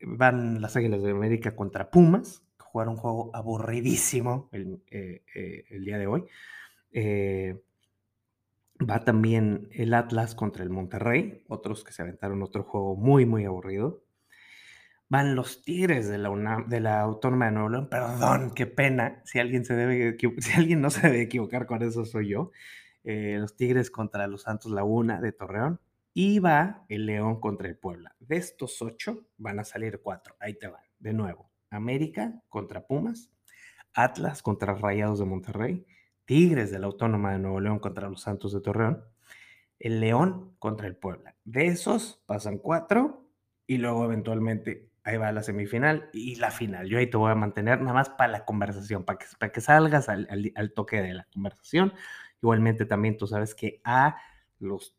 van 0.00 0.60
las 0.60 0.76
Águilas 0.76 1.02
de 1.02 1.12
América 1.12 1.54
contra 1.54 1.90
Pumas, 1.90 2.42
jugar 2.58 2.88
un 2.88 2.96
juego 2.96 3.30
aburridísimo 3.32 4.48
el, 4.52 4.82
eh, 4.90 5.22
eh, 5.34 5.64
el 5.70 5.84
día 5.84 5.98
de 5.98 6.06
hoy. 6.06 6.24
Eh, 6.90 7.62
Va 8.88 9.04
también 9.04 9.68
el 9.72 9.94
Atlas 9.94 10.34
contra 10.34 10.62
el 10.62 10.70
Monterrey, 10.70 11.44
otros 11.48 11.84
que 11.84 11.92
se 11.92 12.02
aventaron 12.02 12.42
otro 12.42 12.64
juego 12.64 12.96
muy, 12.96 13.24
muy 13.24 13.44
aburrido. 13.44 14.04
Van 15.08 15.34
los 15.34 15.62
Tigres 15.62 16.08
de 16.08 16.18
la, 16.18 16.64
de 16.66 16.80
la 16.80 17.00
Autónoma 17.00 17.46
de 17.46 17.52
Nuevo 17.52 17.68
León. 17.68 17.88
Perdón, 17.88 18.52
qué 18.54 18.66
pena. 18.66 19.22
Si 19.24 19.38
alguien, 19.38 19.64
se 19.64 19.74
debe, 19.74 20.16
si 20.38 20.52
alguien 20.52 20.80
no 20.80 20.90
se 20.90 21.02
debe 21.08 21.22
equivocar 21.22 21.66
con 21.66 21.82
eso, 21.82 22.04
soy 22.04 22.28
yo. 22.28 22.50
Eh, 23.04 23.36
los 23.38 23.56
Tigres 23.56 23.90
contra 23.90 24.26
los 24.26 24.42
Santos 24.42 24.72
Laguna 24.72 25.20
de 25.20 25.32
Torreón. 25.32 25.80
Y 26.14 26.38
va 26.38 26.84
el 26.88 27.06
León 27.06 27.40
contra 27.40 27.68
el 27.68 27.76
Puebla. 27.76 28.14
De 28.18 28.36
estos 28.36 28.80
ocho 28.82 29.26
van 29.36 29.60
a 29.60 29.64
salir 29.64 30.00
cuatro. 30.02 30.36
Ahí 30.40 30.54
te 30.54 30.68
van. 30.68 30.82
De 30.98 31.12
nuevo. 31.12 31.50
América 31.70 32.42
contra 32.48 32.86
Pumas. 32.86 33.30
Atlas 33.92 34.42
contra 34.42 34.74
Rayados 34.74 35.18
de 35.18 35.24
Monterrey. 35.24 35.86
Tigres 36.24 36.70
de 36.70 36.78
la 36.78 36.86
Autónoma 36.86 37.32
de 37.32 37.38
Nuevo 37.38 37.60
León 37.60 37.78
contra 37.78 38.08
los 38.08 38.22
Santos 38.22 38.52
de 38.52 38.60
Torreón, 38.60 39.04
el 39.78 40.00
León 40.00 40.54
contra 40.58 40.86
el 40.86 40.96
Puebla. 40.96 41.36
De 41.44 41.66
esos 41.66 42.22
pasan 42.26 42.58
cuatro 42.58 43.28
y 43.66 43.78
luego 43.78 44.04
eventualmente 44.04 44.88
ahí 45.04 45.18
va 45.18 45.32
la 45.32 45.42
semifinal 45.42 46.08
y 46.12 46.36
la 46.36 46.50
final. 46.50 46.88
Yo 46.88 46.98
ahí 46.98 47.08
te 47.08 47.16
voy 47.16 47.30
a 47.30 47.34
mantener 47.34 47.80
nada 47.80 47.92
más 47.92 48.08
para 48.08 48.32
la 48.32 48.44
conversación, 48.44 49.04
para 49.04 49.18
que, 49.18 49.26
para 49.38 49.52
que 49.52 49.60
salgas 49.60 50.08
al, 50.08 50.26
al, 50.54 50.72
toque 50.72 51.02
de 51.02 51.14
la 51.14 51.26
conversación. 51.32 51.92
Igualmente 52.42 52.86
también 52.86 53.16
tú 53.16 53.26
sabes 53.26 53.54
que 53.54 53.80
a 53.84 54.16
los... 54.58 54.96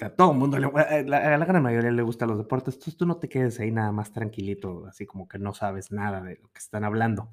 A 0.00 0.10
todo 0.10 0.32
el 0.32 0.38
mundo, 0.38 0.58
le, 0.58 0.66
a, 0.66 1.02
la, 1.02 1.34
a 1.34 1.38
la 1.38 1.44
gran 1.44 1.62
mayoría 1.62 1.90
le 1.90 2.02
gustan 2.02 2.28
los 2.28 2.38
deportes, 2.38 2.74
entonces 2.74 2.96
tú 2.96 3.06
no 3.06 3.18
te 3.18 3.28
quedes 3.28 3.60
ahí 3.60 3.70
nada 3.70 3.92
más 3.92 4.12
tranquilito, 4.12 4.86
así 4.86 5.06
como 5.06 5.28
que 5.28 5.38
no 5.38 5.54
sabes 5.54 5.92
nada 5.92 6.20
de 6.22 6.40
lo 6.42 6.48
que 6.50 6.58
están 6.58 6.82
hablando. 6.82 7.30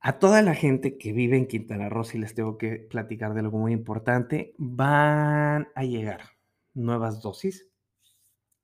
A 0.00 0.20
toda 0.20 0.42
la 0.42 0.54
gente 0.54 0.96
que 0.96 1.12
vive 1.12 1.36
en 1.36 1.48
Quintana 1.48 1.88
Roo, 1.88 2.04
y 2.14 2.18
les 2.18 2.34
tengo 2.34 2.56
que 2.56 2.76
platicar 2.78 3.34
de 3.34 3.40
algo 3.40 3.58
muy 3.58 3.72
importante, 3.72 4.54
van 4.56 5.68
a 5.74 5.82
llegar 5.82 6.20
nuevas 6.72 7.20
dosis. 7.20 7.68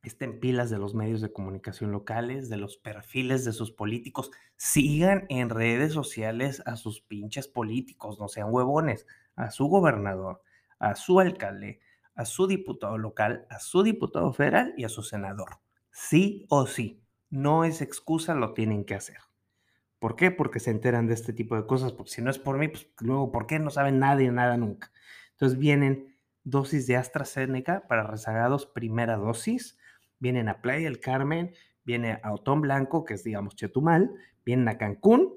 Estén 0.05 0.38
pilas 0.38 0.70
de 0.70 0.79
los 0.79 0.94
medios 0.94 1.20
de 1.20 1.33
comunicación 1.33 1.90
locales, 1.90 2.49
de 2.51 2.57
los 2.57 2.77
perfiles 2.77 3.44
de 3.44 3.53
sus 3.53 3.73
políticos. 3.73 4.31
Sigan 4.57 5.27
en 5.29 5.51
redes 5.51 5.92
sociales 5.92 6.62
a 6.66 6.77
sus 6.77 7.01
pinches 7.01 7.49
políticos, 7.49 8.20
no 8.20 8.29
sean 8.29 8.53
huevones, 8.53 9.07
a 9.35 9.51
su 9.51 9.66
gobernador, 9.66 10.40
a 10.79 10.94
su 10.94 11.18
alcalde, 11.18 11.81
a 12.14 12.27
su 12.27 12.47
diputado 12.47 12.97
local, 12.97 13.47
a 13.51 13.59
su 13.59 13.83
diputado 13.83 14.33
federal 14.33 14.73
y 14.77 14.85
a 14.85 14.88
su 14.88 15.03
senador. 15.03 15.59
Sí 15.90 16.47
o 16.49 16.66
sí, 16.68 17.03
no 17.29 17.64
es 17.64 17.83
excusa, 17.83 18.37
lo 18.37 18.55
tienen 18.55 18.85
que 18.85 18.94
hacer. 18.94 19.18
¿Por 20.05 20.17
qué? 20.17 20.31
Porque 20.31 20.61
se 20.61 20.71
enteran 20.71 21.07
de 21.07 21.14
este 21.14 21.33
tipo 21.33 21.57
de 21.57 21.64
cosas, 21.64 21.95
porque 21.95 22.12
si 22.12 22.21
no 22.21 22.31
es 22.31 22.38
por 22.38 22.59
mí, 22.59 22.69
pues 22.69 22.90
luego, 23.01 23.33
¿por 23.33 23.47
qué 23.47 23.59
no 23.59 23.71
saben 23.71 24.01
nada 24.01 24.23
y 24.23 24.29
nada 24.29 24.59
nunca? 24.59 24.93
Entonces 25.31 25.59
vienen 25.59 26.14
dosis 26.43 26.87
de 26.87 26.99
AstraZeneca 26.99 27.87
para 27.88 28.07
rezagados, 28.07 28.67
primera 28.67 29.17
dosis, 29.17 29.79
vienen 30.19 30.51
a 30.51 30.61
Playa 30.61 30.85
del 30.85 31.01
Carmen, 31.01 31.55
viene 31.87 32.21
a 32.23 32.35
Otón 32.35 32.61
Blanco, 32.61 33.07
que 33.07 33.14
es, 33.14 33.25
digamos, 33.25 33.57
Chetumal, 33.57 34.11
vienen 34.45 34.69
a 34.69 34.77
Cancún 34.77 35.37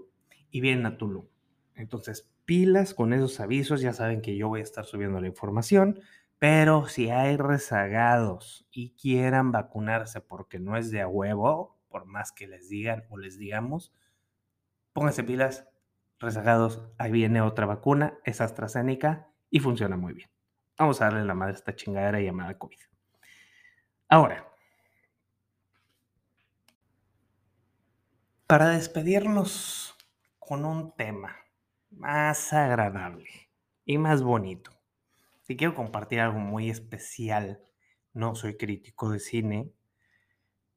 y 0.51 0.59
vienen 0.59 0.85
a 0.85 0.97
Tulum. 0.97 1.27
Entonces, 1.73 2.29
pilas 2.43 2.93
con 2.93 3.13
esos 3.13 3.39
avisos, 3.39 3.79
ya 3.79 3.93
saben 3.93 4.21
que 4.21 4.35
yo 4.35 4.49
voy 4.49 4.59
a 4.59 4.63
estar 4.63 4.83
subiendo 4.83 5.21
la 5.21 5.27
información, 5.27 6.01
pero 6.39 6.89
si 6.89 7.09
hay 7.09 7.37
rezagados 7.37 8.67
y 8.69 8.95
quieran 8.95 9.53
vacunarse 9.53 10.19
porque 10.19 10.59
no 10.59 10.75
es 10.75 10.91
de 10.91 10.99
a 10.99 11.07
huevo, 11.07 11.79
por 11.87 12.03
más 12.03 12.33
que 12.33 12.47
les 12.47 12.67
digan 12.67 13.05
o 13.07 13.17
les 13.17 13.39
digamos, 13.39 13.93
pónganse 14.97 15.23
pilas, 15.23 15.69
rezagados, 16.17 16.81
ahí 16.97 17.11
viene 17.11 17.39
otra 17.39 17.67
vacuna, 17.67 18.17
es 18.23 18.41
AstraZeneca 18.41 19.27
y 19.51 19.59
funciona 19.59 19.95
muy 19.95 20.13
bien. 20.13 20.27
Vamos 20.75 20.99
a 20.99 21.05
darle 21.05 21.23
la 21.23 21.35
madre 21.35 21.53
a 21.53 21.57
esta 21.57 21.75
chingadera 21.75 22.19
llamada 22.19 22.57
COVID. 22.57 22.79
Ahora, 24.09 24.51
para 28.47 28.69
despedirnos 28.69 29.95
con 30.39 30.65
un 30.65 30.95
tema 30.95 31.35
más 31.91 32.51
agradable 32.51 33.51
y 33.85 33.99
más 33.99 34.23
bonito, 34.23 34.71
si 35.43 35.55
quiero 35.55 35.75
compartir 35.75 36.21
algo 36.21 36.39
muy 36.39 36.71
especial, 36.71 37.61
no 38.13 38.33
soy 38.33 38.57
crítico 38.57 39.11
de 39.11 39.19
cine, 39.19 39.71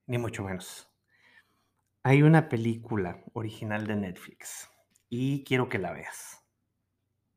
ni 0.04 0.18
mucho 0.18 0.44
menos. 0.44 0.89
Hay 2.02 2.22
una 2.22 2.48
película 2.48 3.22
original 3.34 3.86
de 3.86 3.94
Netflix 3.94 4.70
y 5.10 5.44
quiero 5.44 5.68
que 5.68 5.78
la 5.78 5.92
veas. 5.92 6.42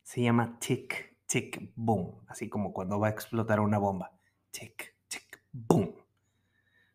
Se 0.04 0.22
llama 0.22 0.58
Tick, 0.58 1.18
Tick, 1.26 1.74
Boom, 1.76 2.24
así 2.30 2.48
como 2.48 2.72
cuando 2.72 2.98
va 2.98 3.08
a 3.08 3.12
explotar 3.12 3.60
una 3.60 3.78
bomba. 3.78 4.18
Tick, 4.52 4.96
Tick, 5.10 5.44
Boom. 5.52 5.94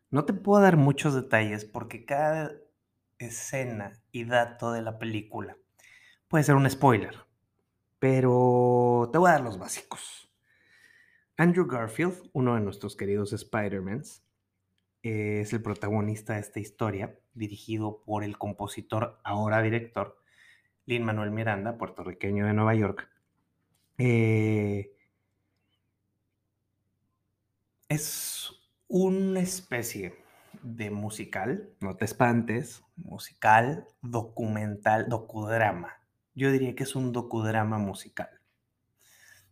No 0.09 0.25
te 0.25 0.33
puedo 0.33 0.63
dar 0.63 0.77
muchos 0.77 1.13
detalles 1.13 1.63
porque 1.63 2.05
cada 2.05 2.53
escena 3.19 4.01
y 4.11 4.23
dato 4.23 4.71
de 4.71 4.81
la 4.81 4.97
película 4.97 5.55
puede 6.27 6.43
ser 6.45 6.55
un 6.55 6.67
spoiler, 6.67 7.17
pero 7.99 9.11
te 9.11 9.19
voy 9.19 9.29
a 9.29 9.33
dar 9.33 9.41
los 9.41 9.59
básicos. 9.59 10.33
Andrew 11.37 11.67
Garfield, 11.67 12.31
uno 12.33 12.55
de 12.55 12.61
nuestros 12.61 12.95
queridos 12.95 13.31
Spider-Mans, 13.31 14.23
es 15.01 15.53
el 15.53 15.61
protagonista 15.61 16.33
de 16.33 16.39
esta 16.39 16.59
historia, 16.59 17.17
dirigido 17.39 18.03
por 18.05 18.23
el 18.23 18.37
compositor, 18.37 19.19
ahora 19.23 19.61
director, 19.63 20.21
Lin 20.85 21.03
Manuel 21.03 21.31
Miranda, 21.31 21.77
puertorriqueño 21.77 22.45
de 22.45 22.53
Nueva 22.53 22.75
York. 22.75 23.09
Eh, 23.97 24.91
es 27.87 28.51
una 28.87 29.39
especie 29.39 30.15
de 30.61 30.91
musical, 30.91 31.69
no 31.79 31.95
te 31.95 32.05
espantes, 32.05 32.83
musical, 32.95 33.87
documental, 34.01 35.09
docudrama. 35.09 36.01
Yo 36.35 36.51
diría 36.51 36.75
que 36.75 36.83
es 36.83 36.95
un 36.95 37.11
docudrama 37.11 37.77
musical. 37.79 38.29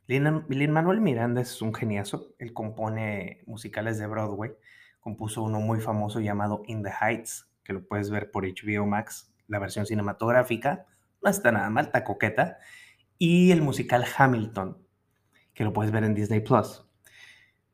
Lin 0.08 0.72
Manuel 0.72 1.02
Miranda 1.02 1.42
es 1.42 1.62
un 1.62 1.74
geniazo, 1.74 2.36
él 2.40 2.54
compone 2.54 3.42
musicales 3.46 3.98
de 3.98 4.08
Broadway 4.08 4.52
compuso 5.08 5.42
uno 5.42 5.62
muy 5.62 5.80
famoso 5.80 6.20
llamado 6.20 6.64
In 6.68 6.84
the 6.84 6.92
Heights, 6.92 7.48
que 7.68 7.74
lo 7.74 7.86
puedes 7.86 8.10
ver 8.10 8.32
por 8.32 8.46
HBO 8.46 8.86
Max, 8.86 9.30
la 9.48 9.60
versión 9.60 9.86
cinematográfica, 9.86 10.86
no 11.22 11.30
está 11.30 11.52
nada 11.52 11.70
mal, 11.70 11.88
está 11.88 12.06
coqueta, 12.06 12.60
y 13.18 13.52
el 13.52 13.62
musical 13.62 14.06
Hamilton, 14.18 14.78
que 15.54 15.66
lo 15.66 15.74
puedes 15.74 15.92
ver 15.92 16.06
en 16.06 16.16
Disney 16.16 16.40
Plus. 16.40 16.88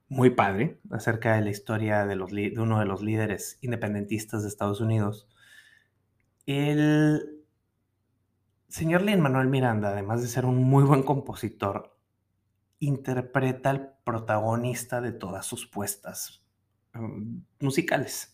Muy 0.09 0.31
padre, 0.31 0.79
acerca 0.89 1.35
de 1.35 1.41
la 1.41 1.51
historia 1.51 2.07
de, 2.07 2.15
los, 2.15 2.31
de 2.31 2.55
uno 2.57 2.79
de 2.79 2.85
los 2.85 3.03
líderes 3.03 3.59
independentistas 3.61 4.41
de 4.41 4.49
Estados 4.49 4.81
Unidos. 4.81 5.29
El 6.47 7.45
señor 8.67 9.03
Lin 9.03 9.21
Manuel 9.21 9.47
Miranda, 9.47 9.89
además 9.89 10.23
de 10.23 10.27
ser 10.27 10.45
un 10.45 10.57
muy 10.57 10.83
buen 10.83 11.03
compositor, 11.03 11.95
interpreta 12.79 13.69
al 13.69 13.93
protagonista 14.03 15.01
de 15.01 15.11
todas 15.11 15.45
sus 15.45 15.67
puestas 15.67 16.43
Mm, 16.93 17.41
musicales. 17.59 18.32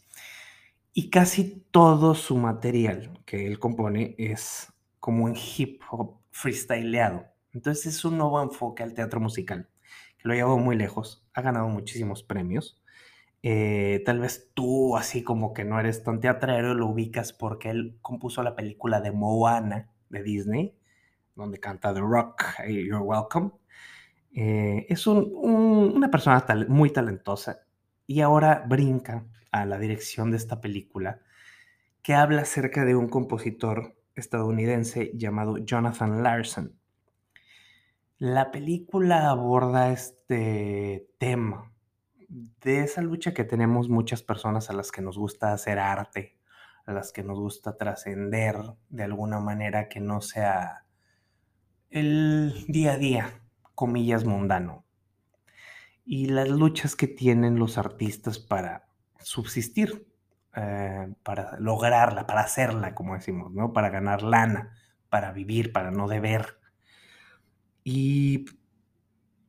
Y 0.93 1.09
casi 1.11 1.65
todo 1.71 2.15
su 2.15 2.35
material 2.37 3.21
que 3.25 3.45
él 3.45 3.59
compone 3.59 4.15
es 4.17 4.73
como 4.99 5.27
en 5.27 5.35
hip 5.35 5.81
hop 5.91 6.19
freestyleado. 6.31 7.25
Entonces 7.53 7.85
es 7.85 8.05
un 8.05 8.17
nuevo 8.17 8.41
enfoque 8.41 8.83
al 8.83 8.93
teatro 8.93 9.19
musical, 9.19 9.69
que 10.17 10.27
lo 10.27 10.33
llevado 10.33 10.57
muy 10.57 10.75
lejos, 10.75 11.25
ha 11.33 11.41
ganado 11.41 11.67
muchísimos 11.69 12.23
premios. 12.23 12.81
Eh, 13.43 14.01
tal 14.05 14.19
vez 14.19 14.51
tú, 14.53 14.97
así 14.97 15.23
como 15.23 15.53
que 15.53 15.63
no 15.63 15.79
eres 15.79 16.03
tan 16.03 16.19
teatrero, 16.19 16.73
lo 16.73 16.87
ubicas 16.87 17.33
porque 17.33 17.69
él 17.69 17.97
compuso 18.01 18.43
la 18.43 18.55
película 18.55 18.99
de 18.99 19.11
Moana 19.11 19.89
de 20.09 20.23
Disney, 20.23 20.75
donde 21.35 21.59
canta 21.59 21.93
The 21.93 22.01
Rock, 22.01 22.43
You're 22.67 22.99
Welcome. 22.99 23.51
Eh, 24.33 24.85
es 24.89 25.07
una 25.07 26.11
persona 26.11 26.45
muy 26.67 26.91
talentosa 26.91 27.61
y 28.09 28.21
ahora 28.21 28.65
brinca 28.67 29.27
a 29.51 29.67
la 29.67 29.77
dirección 29.77 30.31
de 30.31 30.37
esta 30.37 30.61
película 30.61 31.21
que 32.01 32.15
habla 32.15 32.41
acerca 32.41 32.83
de 32.83 32.95
un 32.95 33.07
compositor 33.07 34.01
estadounidense 34.15 35.11
llamado 35.13 35.59
Jonathan 35.59 36.23
Larson. 36.23 36.73
La 38.17 38.49
película 38.49 39.29
aborda 39.29 39.91
este 39.91 41.07
tema 41.19 41.71
de 42.27 42.79
esa 42.81 43.03
lucha 43.03 43.35
que 43.35 43.43
tenemos 43.43 43.89
muchas 43.89 44.23
personas 44.23 44.71
a 44.71 44.73
las 44.73 44.91
que 44.91 45.03
nos 45.03 45.15
gusta 45.15 45.53
hacer 45.53 45.77
arte, 45.77 46.39
a 46.87 46.93
las 46.93 47.11
que 47.11 47.21
nos 47.21 47.39
gusta 47.39 47.77
trascender 47.77 48.55
de 48.89 49.03
alguna 49.03 49.39
manera 49.39 49.87
que 49.87 49.99
no 49.99 50.21
sea 50.21 50.83
el 51.91 52.65
día 52.67 52.93
a 52.93 52.97
día, 52.97 53.41
comillas, 53.75 54.25
mundano 54.25 54.88
y 56.11 56.25
las 56.25 56.49
luchas 56.49 56.95
que 56.95 57.05
tienen 57.05 57.59
los 57.59 57.77
artistas 57.77 58.39
para 58.39 58.87
subsistir, 59.19 60.07
eh, 60.55 61.13
para 61.21 61.59
lograrla, 61.59 62.25
para 62.25 62.41
hacerla, 62.41 62.95
como 62.95 63.13
decimos, 63.13 63.53
¿no? 63.53 63.73
Para 63.73 63.91
ganar 63.91 64.23
lana, 64.23 64.73
para 65.09 65.31
vivir, 65.31 65.71
para 65.71 65.91
no 65.91 66.07
deber. 66.07 66.57
Y 67.83 68.45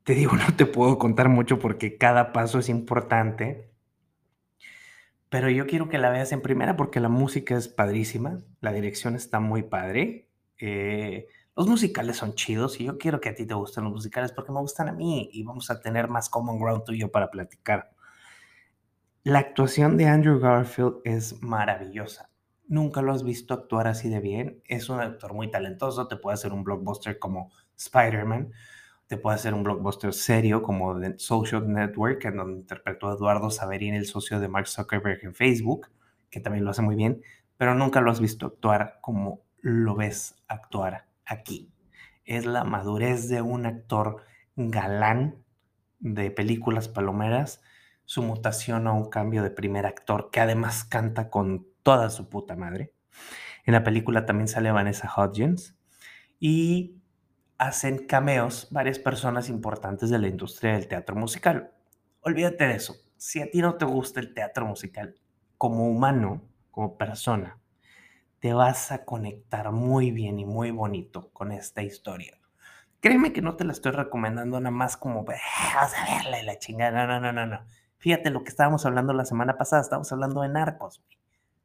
te 0.04 0.14
digo, 0.14 0.32
no 0.36 0.54
te 0.54 0.66
puedo 0.66 0.98
contar 0.98 1.30
mucho 1.30 1.58
porque 1.58 1.96
cada 1.96 2.34
paso 2.34 2.58
es 2.58 2.68
importante, 2.68 3.72
pero 5.30 5.48
yo 5.48 5.66
quiero 5.66 5.88
que 5.88 5.96
la 5.96 6.10
veas 6.10 6.30
en 6.30 6.42
primera 6.42 6.76
porque 6.76 7.00
la 7.00 7.08
música 7.08 7.56
es 7.56 7.68
padrísima, 7.68 8.42
la 8.60 8.72
dirección 8.72 9.16
está 9.16 9.40
muy 9.40 9.62
padre. 9.62 10.28
Eh, 10.58 11.26
los 11.60 11.68
musicales 11.68 12.16
son 12.16 12.34
chidos 12.36 12.80
y 12.80 12.84
yo 12.84 12.96
quiero 12.96 13.20
que 13.20 13.28
a 13.28 13.34
ti 13.34 13.44
te 13.44 13.52
gusten 13.52 13.84
los 13.84 13.92
musicales 13.92 14.32
porque 14.32 14.50
me 14.50 14.60
gustan 14.60 14.88
a 14.88 14.92
mí 14.92 15.28
y 15.30 15.42
vamos 15.42 15.68
a 15.68 15.78
tener 15.78 16.08
más 16.08 16.30
common 16.30 16.58
ground 16.58 16.84
tú 16.84 16.92
y 16.92 17.00
yo 17.00 17.12
para 17.12 17.30
platicar. 17.30 17.90
La 19.24 19.40
actuación 19.40 19.98
de 19.98 20.06
Andrew 20.06 20.40
Garfield 20.40 21.02
es 21.04 21.42
maravillosa. 21.42 22.30
Nunca 22.66 23.02
lo 23.02 23.12
has 23.12 23.24
visto 23.24 23.52
actuar 23.52 23.88
así 23.88 24.08
de 24.08 24.20
bien. 24.20 24.62
Es 24.64 24.88
un 24.88 25.00
actor 25.00 25.34
muy 25.34 25.50
talentoso, 25.50 26.08
te 26.08 26.16
puede 26.16 26.32
hacer 26.32 26.54
un 26.54 26.64
blockbuster 26.64 27.18
como 27.18 27.52
Spider-Man, 27.76 28.52
te 29.06 29.18
puede 29.18 29.34
hacer 29.34 29.52
un 29.52 29.62
blockbuster 29.62 30.14
serio 30.14 30.62
como 30.62 30.98
The 30.98 31.18
Social 31.18 31.70
Network, 31.70 32.24
en 32.24 32.38
donde 32.38 32.60
interpretó 32.60 33.10
a 33.10 33.16
Eduardo 33.16 33.50
Saverín, 33.50 33.92
el 33.92 34.06
socio 34.06 34.40
de 34.40 34.48
Mark 34.48 34.66
Zuckerberg 34.66 35.22
en 35.24 35.34
Facebook, 35.34 35.88
que 36.30 36.40
también 36.40 36.64
lo 36.64 36.70
hace 36.70 36.80
muy 36.80 36.96
bien, 36.96 37.20
pero 37.58 37.74
nunca 37.74 38.00
lo 38.00 38.10
has 38.10 38.20
visto 38.20 38.46
actuar 38.46 38.96
como 39.02 39.42
lo 39.60 39.94
ves 39.94 40.36
actuar 40.48 41.09
aquí. 41.30 41.72
Es 42.24 42.44
la 42.44 42.64
madurez 42.64 43.28
de 43.28 43.40
un 43.40 43.64
actor 43.64 44.24
galán 44.56 45.42
de 45.98 46.30
películas 46.30 46.88
palomeras, 46.88 47.62
su 48.04 48.22
mutación 48.22 48.86
a 48.86 48.92
un 48.92 49.08
cambio 49.08 49.42
de 49.42 49.50
primer 49.50 49.86
actor 49.86 50.30
que 50.30 50.40
además 50.40 50.84
canta 50.84 51.30
con 51.30 51.66
toda 51.82 52.10
su 52.10 52.28
puta 52.28 52.56
madre. 52.56 52.92
En 53.64 53.74
la 53.74 53.84
película 53.84 54.26
también 54.26 54.48
sale 54.48 54.72
Vanessa 54.72 55.10
Hudgens 55.16 55.76
y 56.38 57.00
hacen 57.58 58.06
cameos 58.06 58.68
varias 58.70 58.98
personas 58.98 59.48
importantes 59.48 60.10
de 60.10 60.18
la 60.18 60.28
industria 60.28 60.72
del 60.72 60.88
teatro 60.88 61.14
musical. 61.14 61.72
Olvídate 62.22 62.66
de 62.66 62.74
eso. 62.74 62.96
Si 63.16 63.40
a 63.40 63.50
ti 63.50 63.60
no 63.60 63.76
te 63.76 63.84
gusta 63.84 64.18
el 64.18 64.34
teatro 64.34 64.66
musical, 64.66 65.14
como 65.58 65.88
humano, 65.88 66.42
como 66.70 66.96
persona, 66.96 67.59
te 68.40 68.54
vas 68.54 68.90
a 68.90 69.04
conectar 69.04 69.70
muy 69.70 70.10
bien 70.10 70.38
y 70.38 70.46
muy 70.46 70.70
bonito 70.70 71.30
con 71.32 71.52
esta 71.52 71.82
historia. 71.82 72.38
Créeme 73.00 73.32
que 73.32 73.42
no 73.42 73.56
te 73.56 73.64
la 73.64 73.72
estoy 73.72 73.92
recomendando 73.92 74.58
nada 74.60 74.70
más 74.70 74.96
como, 74.96 75.24
vas 75.24 75.94
a 75.94 76.16
verla 76.16 76.40
y 76.40 76.44
la 76.44 76.58
chingada. 76.58 77.06
No, 77.06 77.20
no, 77.20 77.20
no, 77.20 77.32
no, 77.32 77.46
no. 77.46 77.64
Fíjate 77.98 78.30
lo 78.30 78.42
que 78.42 78.48
estábamos 78.48 78.84
hablando 78.86 79.12
la 79.12 79.26
semana 79.26 79.56
pasada. 79.56 79.82
Estábamos 79.82 80.10
hablando 80.12 80.42
de 80.42 80.48
narcos, 80.48 81.02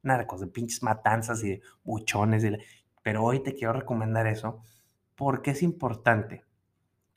Narcos, 0.01 0.41
de 0.41 0.47
pinches 0.47 0.83
matanzas 0.83 1.43
y 1.43 1.49
de 1.49 1.61
buchones. 1.83 2.45
Pero 3.01 3.23
hoy 3.23 3.41
te 3.41 3.55
quiero 3.55 3.73
recomendar 3.73 4.27
eso 4.27 4.61
porque 5.15 5.51
es 5.51 5.63
importante. 5.63 6.43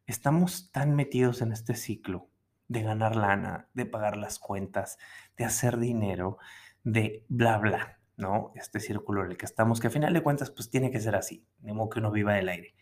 Estamos 0.06 0.70
tan 0.72 0.94
metidos 0.94 1.42
en 1.42 1.52
este 1.52 1.74
ciclo 1.74 2.28
de 2.68 2.82
ganar 2.82 3.16
lana, 3.16 3.68
de 3.74 3.86
pagar 3.86 4.16
las 4.16 4.38
cuentas, 4.38 4.98
de 5.36 5.44
hacer 5.44 5.78
dinero, 5.78 6.38
de 6.84 7.24
bla, 7.28 7.58
bla, 7.58 7.97
¿no? 8.18 8.52
Este 8.56 8.80
círculo 8.80 9.24
en 9.24 9.30
el 9.30 9.36
que 9.38 9.46
estamos, 9.46 9.80
que 9.80 9.86
a 9.86 9.90
final 9.90 10.12
de 10.12 10.22
cuentas, 10.22 10.50
pues 10.50 10.68
tiene 10.68 10.90
que 10.90 11.00
ser 11.00 11.14
así, 11.14 11.46
de 11.60 11.72
modo 11.72 11.88
que 11.88 12.00
uno 12.00 12.10
viva 12.10 12.34
del 12.34 12.48
aire. 12.48 12.74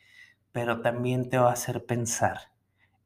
Pero 0.51 0.81
también 0.81 1.29
te 1.29 1.38
va 1.38 1.51
a 1.51 1.53
hacer 1.53 1.85
pensar 1.85 2.53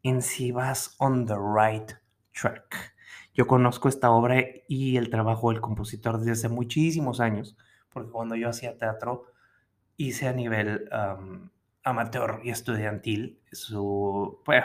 en 0.02 0.22
si 0.22 0.52
vas 0.52 0.94
on 0.98 1.26
the 1.26 1.34
right 1.34 1.92
track. 2.32 2.94
Yo 3.34 3.46
conozco 3.46 3.88
esta 3.88 4.10
obra 4.10 4.36
y 4.68 4.96
el 4.96 5.10
trabajo 5.10 5.50
del 5.50 5.60
compositor 5.60 6.18
desde 6.18 6.32
hace 6.32 6.48
muchísimos 6.48 7.20
años, 7.20 7.56
porque 7.90 8.12
cuando 8.12 8.36
yo 8.36 8.48
hacía 8.48 8.78
teatro 8.78 9.26
hice 9.96 10.28
a 10.28 10.32
nivel 10.32 10.88
amateur 11.82 12.40
y 12.44 12.50
estudiantil 12.50 13.42
su... 13.50 14.40
Pues, 14.44 14.64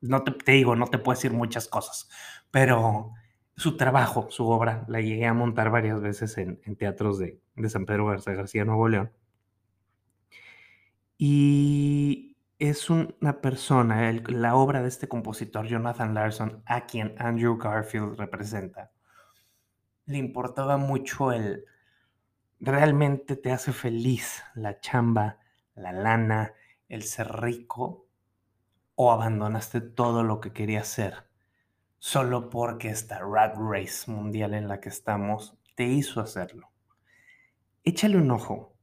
no 0.00 0.24
te, 0.24 0.32
te, 0.32 0.52
digo, 0.52 0.74
no 0.74 0.86
te 0.86 0.98
puedo 0.98 1.16
decir 1.16 1.32
muchas 1.32 1.68
cosas, 1.68 2.08
pero 2.50 3.12
su 3.56 3.76
trabajo, 3.76 4.26
su 4.30 4.48
obra, 4.48 4.84
la 4.88 5.00
llegué 5.00 5.26
a 5.26 5.34
montar 5.34 5.70
varias 5.70 6.00
veces 6.00 6.36
en, 6.38 6.58
teatros 6.76 7.18
de, 7.18 7.40
San 7.68 7.86
Pedro 7.86 8.06
Garza 8.06 8.32
García, 8.32 8.64
Nuevo 8.64 8.88
León. 8.88 9.12
Y 11.16 12.36
es 12.58 12.90
una 12.90 13.40
persona, 13.40 14.12
la 14.28 14.56
obra 14.56 14.82
de 14.82 14.88
este 14.88 15.08
compositor, 15.08 15.66
Jonathan 15.66 16.14
Larson, 16.14 16.62
a 16.66 16.86
quien 16.86 17.14
Andrew 17.18 17.56
Garfield 17.56 18.16
representa, 18.16 18.90
le 20.06 20.18
importaba 20.18 20.76
mucho 20.76 21.32
el, 21.32 21.64
realmente 22.60 23.36
te 23.36 23.52
hace 23.52 23.72
feliz 23.72 24.42
la 24.54 24.80
chamba, 24.80 25.38
la 25.74 25.92
lana, 25.92 26.52
el 26.88 27.04
ser 27.04 27.28
rico, 27.40 28.06
o 28.96 29.12
abandonaste 29.12 29.80
todo 29.80 30.22
lo 30.22 30.40
que 30.40 30.52
querías 30.52 30.88
ser 30.88 31.24
solo 32.04 32.50
porque 32.50 32.90
esta 32.90 33.18
rat 33.20 33.56
race 33.56 34.10
mundial 34.10 34.52
en 34.52 34.68
la 34.68 34.78
que 34.78 34.90
estamos 34.90 35.56
te 35.74 35.84
hizo 35.84 36.20
hacerlo. 36.20 36.70
Échale 37.82 38.18
un 38.18 38.30
ojo. 38.30 38.76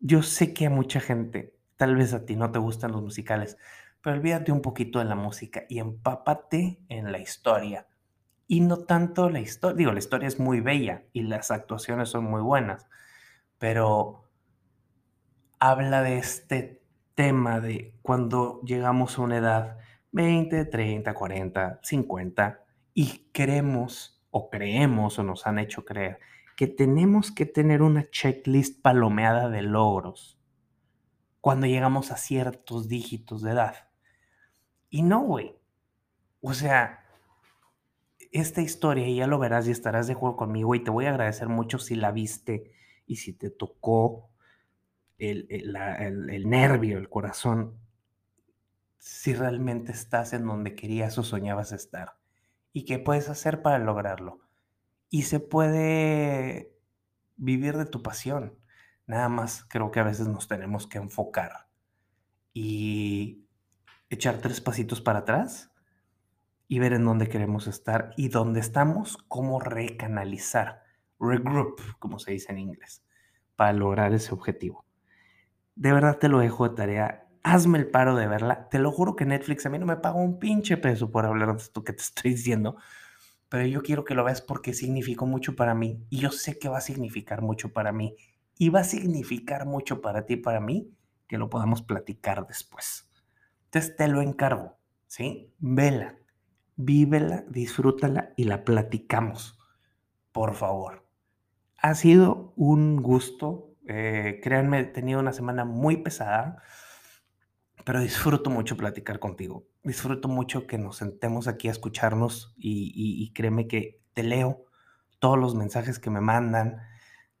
Yo 0.00 0.24
sé 0.24 0.52
que 0.54 0.66
a 0.66 0.70
mucha 0.70 0.98
gente, 0.98 1.54
tal 1.76 1.94
vez 1.94 2.14
a 2.14 2.26
ti 2.26 2.34
no 2.34 2.50
te 2.50 2.58
gustan 2.58 2.90
los 2.90 3.00
musicales, 3.00 3.58
pero 4.02 4.16
olvídate 4.16 4.50
un 4.50 4.60
poquito 4.60 4.98
de 4.98 5.04
la 5.04 5.14
música 5.14 5.66
y 5.68 5.78
empápate 5.78 6.80
en 6.88 7.12
la 7.12 7.20
historia. 7.20 7.86
Y 8.48 8.58
no 8.58 8.78
tanto 8.78 9.30
la 9.30 9.38
historia, 9.38 9.76
digo, 9.76 9.92
la 9.92 10.00
historia 10.00 10.26
es 10.26 10.40
muy 10.40 10.60
bella 10.60 11.04
y 11.12 11.22
las 11.22 11.52
actuaciones 11.52 12.08
son 12.08 12.24
muy 12.24 12.42
buenas, 12.42 12.88
pero 13.58 14.24
habla 15.60 16.02
de 16.02 16.18
este 16.18 16.82
tema 17.14 17.60
de 17.60 17.94
cuando 18.02 18.60
llegamos 18.64 19.16
a 19.16 19.22
una 19.22 19.36
edad 19.36 19.78
20, 20.12 20.64
30, 20.64 21.14
40, 21.14 21.80
50 21.82 22.64
y 22.94 23.30
creemos 23.32 24.24
o 24.30 24.50
creemos 24.50 25.18
o 25.18 25.22
nos 25.22 25.46
han 25.46 25.58
hecho 25.58 25.84
creer 25.84 26.18
que 26.58 26.66
tenemos 26.66 27.30
que 27.30 27.46
tener 27.46 27.82
una 27.82 28.10
checklist 28.10 28.82
palomeada 28.82 29.48
de 29.48 29.62
logros 29.62 30.40
cuando 31.40 31.68
llegamos 31.68 32.10
a 32.10 32.16
ciertos 32.16 32.88
dígitos 32.88 33.42
de 33.42 33.52
edad. 33.52 33.88
Y 34.90 35.02
no, 35.02 35.20
güey. 35.20 35.56
O 36.40 36.52
sea, 36.54 37.06
esta 38.32 38.60
historia, 38.60 39.08
ya 39.08 39.28
lo 39.28 39.38
verás 39.38 39.68
y 39.68 39.70
estarás 39.70 40.08
de 40.08 40.14
acuerdo 40.14 40.36
conmigo, 40.36 40.74
y 40.74 40.82
te 40.82 40.90
voy 40.90 41.06
a 41.06 41.10
agradecer 41.10 41.48
mucho 41.48 41.78
si 41.78 41.94
la 41.94 42.10
viste 42.10 42.72
y 43.06 43.16
si 43.16 43.32
te 43.32 43.50
tocó 43.50 44.28
el, 45.16 45.46
el 45.48 46.50
nervio, 46.50 46.98
el 46.98 47.08
corazón, 47.08 47.78
si 49.08 49.32
realmente 49.32 49.90
estás 49.90 50.34
en 50.34 50.46
donde 50.46 50.74
querías 50.74 51.16
o 51.16 51.22
soñabas 51.22 51.72
estar 51.72 52.18
y 52.74 52.84
qué 52.84 52.98
puedes 52.98 53.30
hacer 53.30 53.62
para 53.62 53.78
lograrlo. 53.78 54.40
Y 55.08 55.22
se 55.22 55.40
puede 55.40 56.76
vivir 57.36 57.78
de 57.78 57.86
tu 57.86 58.02
pasión. 58.02 58.58
Nada 59.06 59.30
más 59.30 59.64
creo 59.64 59.90
que 59.90 60.00
a 60.00 60.04
veces 60.04 60.28
nos 60.28 60.46
tenemos 60.46 60.86
que 60.86 60.98
enfocar 60.98 61.68
y 62.52 63.46
echar 64.10 64.42
tres 64.42 64.60
pasitos 64.60 65.00
para 65.00 65.20
atrás 65.20 65.72
y 66.68 66.78
ver 66.78 66.92
en 66.92 67.06
dónde 67.06 67.30
queremos 67.30 67.66
estar 67.66 68.10
y 68.14 68.28
dónde 68.28 68.60
estamos, 68.60 69.16
cómo 69.26 69.58
recanalizar, 69.58 70.82
regroup, 71.18 71.80
como 71.98 72.18
se 72.18 72.32
dice 72.32 72.52
en 72.52 72.58
inglés, 72.58 73.02
para 73.56 73.72
lograr 73.72 74.12
ese 74.12 74.34
objetivo. 74.34 74.84
De 75.76 75.94
verdad 75.94 76.18
te 76.18 76.28
lo 76.28 76.40
dejo 76.40 76.68
de 76.68 76.76
tarea 76.76 77.27
hazme 77.42 77.78
el 77.78 77.88
paro 77.88 78.16
de 78.16 78.26
verla. 78.26 78.68
Te 78.68 78.78
lo 78.78 78.90
juro 78.90 79.16
que 79.16 79.24
Netflix 79.24 79.66
a 79.66 79.70
mí 79.70 79.78
no 79.78 79.86
me 79.86 79.96
paga 79.96 80.16
un 80.16 80.38
pinche 80.38 80.76
peso 80.76 81.10
por 81.10 81.26
hablar 81.26 81.52
de 81.52 81.62
esto 81.62 81.84
que 81.84 81.92
te 81.92 82.02
estoy 82.02 82.32
diciendo, 82.32 82.76
pero 83.48 83.66
yo 83.66 83.82
quiero 83.82 84.04
que 84.04 84.14
lo 84.14 84.24
veas 84.24 84.42
porque 84.42 84.74
significó 84.74 85.26
mucho 85.26 85.56
para 85.56 85.74
mí 85.74 86.04
y 86.10 86.18
yo 86.18 86.30
sé 86.30 86.58
que 86.58 86.68
va 86.68 86.78
a 86.78 86.82
significar 86.82 87.42
mucho 87.42 87.72
para 87.72 87.92
mí 87.92 88.16
y 88.58 88.68
va 88.70 88.80
a 88.80 88.84
significar 88.84 89.66
mucho 89.66 90.00
para 90.00 90.26
ti 90.26 90.34
y 90.34 90.36
para 90.38 90.60
mí 90.60 90.92
que 91.26 91.38
lo 91.38 91.48
podamos 91.48 91.82
platicar 91.82 92.46
después. 92.46 93.10
Entonces 93.66 93.96
te 93.96 94.08
lo 94.08 94.22
encargo, 94.22 94.78
¿sí? 95.06 95.52
Vela, 95.58 96.16
vívela, 96.76 97.44
disfrútala 97.48 98.32
y 98.36 98.44
la 98.44 98.64
platicamos, 98.64 99.58
por 100.32 100.54
favor. 100.54 101.06
Ha 101.80 101.94
sido 101.94 102.52
un 102.56 103.02
gusto. 103.02 103.76
Eh, 103.86 104.40
créanme, 104.42 104.80
he 104.80 104.84
tenido 104.84 105.20
una 105.20 105.32
semana 105.32 105.64
muy 105.64 105.98
pesada 105.98 106.62
pero 107.88 108.00
disfruto 108.00 108.50
mucho 108.50 108.76
platicar 108.76 109.18
contigo. 109.18 109.66
Disfruto 109.82 110.28
mucho 110.28 110.66
que 110.66 110.76
nos 110.76 110.98
sentemos 110.98 111.48
aquí 111.48 111.68
a 111.68 111.70
escucharnos 111.70 112.52
y, 112.58 113.32
créeme 113.32 113.66
que 113.66 113.98
te 114.12 114.22
leo 114.22 114.66
todos 115.20 115.38
los 115.38 115.54
mensajes 115.54 115.98
que 115.98 116.10
me 116.10 116.20
mandan, 116.20 116.82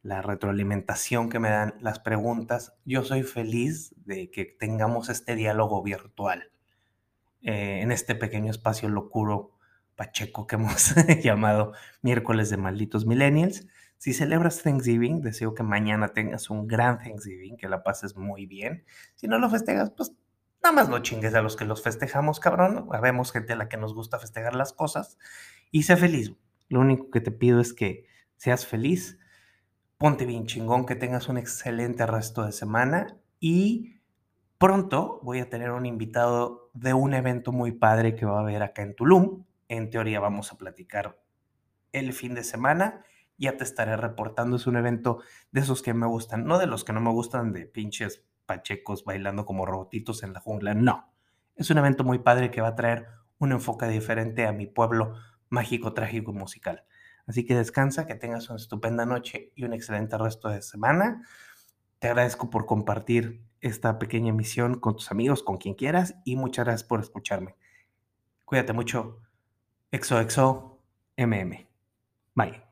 la 0.00 0.22
retroalimentación 0.22 1.28
que 1.28 1.38
me 1.38 1.50
dan, 1.50 1.74
las 1.82 1.98
preguntas. 1.98 2.72
Yo 2.86 3.04
soy 3.04 3.24
feliz 3.24 3.94
de 4.06 4.30
que 4.30 4.46
tengamos 4.46 5.10
este 5.10 5.34
diálogo 5.34 5.82
virtual 5.82 6.50
eh, 7.42 7.80
en 7.82 7.92
este 7.92 8.14
pequeño 8.14 8.50
espacio 8.50 8.88
locuro 8.88 9.50
pacheco 9.96 10.46
que 10.46 10.56
hemos 10.56 10.94
llamado 11.22 11.74
miércoles 12.00 12.48
de 12.48 12.56
malditos 12.56 13.04
millennials. 13.04 13.66
Si 13.98 14.14
celebras 14.14 14.62
Thanksgiving, 14.62 15.20
deseo 15.20 15.54
que 15.54 15.62
mañana 15.62 16.14
tengas 16.14 16.48
un 16.48 16.66
gran 16.66 17.00
Thanksgiving, 17.00 17.58
que 17.58 17.68
la 17.68 17.82
pases 17.82 18.16
muy 18.16 18.46
bien. 18.46 18.86
Si 19.14 19.28
no 19.28 19.38
lo 19.38 19.50
festejas, 19.50 19.90
pues 19.90 20.14
Nada 20.62 20.74
más 20.74 20.88
no 20.88 20.98
chingues 20.98 21.34
a 21.34 21.42
los 21.42 21.56
que 21.56 21.64
los 21.64 21.82
festejamos, 21.82 22.40
cabrón. 22.40 22.88
Habemos 22.92 23.32
gente 23.32 23.52
a 23.52 23.56
la 23.56 23.68
que 23.68 23.76
nos 23.76 23.94
gusta 23.94 24.18
festejar 24.18 24.54
las 24.54 24.72
cosas. 24.72 25.18
Y 25.70 25.84
sé 25.84 25.96
feliz. 25.96 26.34
Lo 26.68 26.80
único 26.80 27.10
que 27.10 27.20
te 27.20 27.30
pido 27.30 27.60
es 27.60 27.72
que 27.72 28.06
seas 28.36 28.66
feliz. 28.66 29.18
Ponte 29.98 30.26
bien 30.26 30.46
chingón, 30.46 30.84
que 30.84 30.96
tengas 30.96 31.28
un 31.28 31.38
excelente 31.38 32.06
resto 32.06 32.44
de 32.44 32.52
semana. 32.52 33.16
Y 33.40 34.00
pronto 34.58 35.20
voy 35.22 35.38
a 35.38 35.48
tener 35.48 35.70
un 35.70 35.86
invitado 35.86 36.70
de 36.74 36.92
un 36.92 37.14
evento 37.14 37.52
muy 37.52 37.72
padre 37.72 38.16
que 38.16 38.26
va 38.26 38.38
a 38.38 38.42
haber 38.42 38.62
acá 38.62 38.82
en 38.82 38.96
Tulum. 38.96 39.44
En 39.68 39.90
teoría 39.90 40.18
vamos 40.18 40.52
a 40.52 40.58
platicar 40.58 41.20
el 41.92 42.12
fin 42.12 42.34
de 42.34 42.42
semana. 42.42 43.04
Ya 43.38 43.56
te 43.56 43.64
estaré 43.64 43.96
reportando. 43.96 44.56
Es 44.56 44.66
un 44.66 44.76
evento 44.76 45.20
de 45.52 45.60
esos 45.60 45.82
que 45.82 45.94
me 45.94 46.06
gustan, 46.06 46.44
no 46.44 46.58
de 46.58 46.66
los 46.66 46.84
que 46.84 46.92
no 46.92 47.00
me 47.00 47.10
gustan 47.10 47.52
de 47.52 47.66
pinches 47.66 48.27
pachecos 48.48 49.04
bailando 49.04 49.44
como 49.46 49.66
robotitos 49.66 50.24
en 50.24 50.32
la 50.32 50.40
jungla. 50.40 50.74
No, 50.74 51.12
Es 51.54 51.70
un 51.70 51.78
evento 51.78 52.02
muy 52.02 52.18
padre 52.20 52.50
que 52.50 52.60
va 52.60 52.68
a 52.68 52.74
traer 52.74 53.06
un 53.38 53.52
enfoque 53.52 53.86
diferente 53.86 54.46
a 54.46 54.52
mi 54.52 54.66
pueblo 54.66 55.14
mágico, 55.48 55.92
trágico 55.92 56.32
y 56.32 56.34
musical. 56.34 56.84
Así 57.26 57.44
que 57.44 57.54
descansa, 57.54 58.06
que 58.06 58.14
tengas 58.14 58.48
una 58.48 58.56
estupenda 58.56 59.04
noche 59.04 59.52
y 59.54 59.64
un 59.64 59.74
excelente 59.74 60.16
resto 60.16 60.48
de 60.48 60.62
semana. 60.62 61.22
Te 61.98 62.08
agradezco 62.08 62.48
por 62.48 62.64
compartir 62.64 63.44
esta 63.60 63.98
pequeña 63.98 64.30
emisión 64.30 64.80
con 64.80 64.94
tus 64.94 65.10
amigos, 65.10 65.42
con 65.42 65.58
quien 65.58 65.74
quieras, 65.74 66.14
y 66.24 66.36
muchas 66.36 66.64
gracias 66.64 66.88
por 66.88 67.00
escucharme. 67.00 67.56
Cuídate 68.44 68.72
mucho. 68.72 69.20
XOXO 69.92 70.80
MM. 71.16 71.68
Bye. 72.34 72.67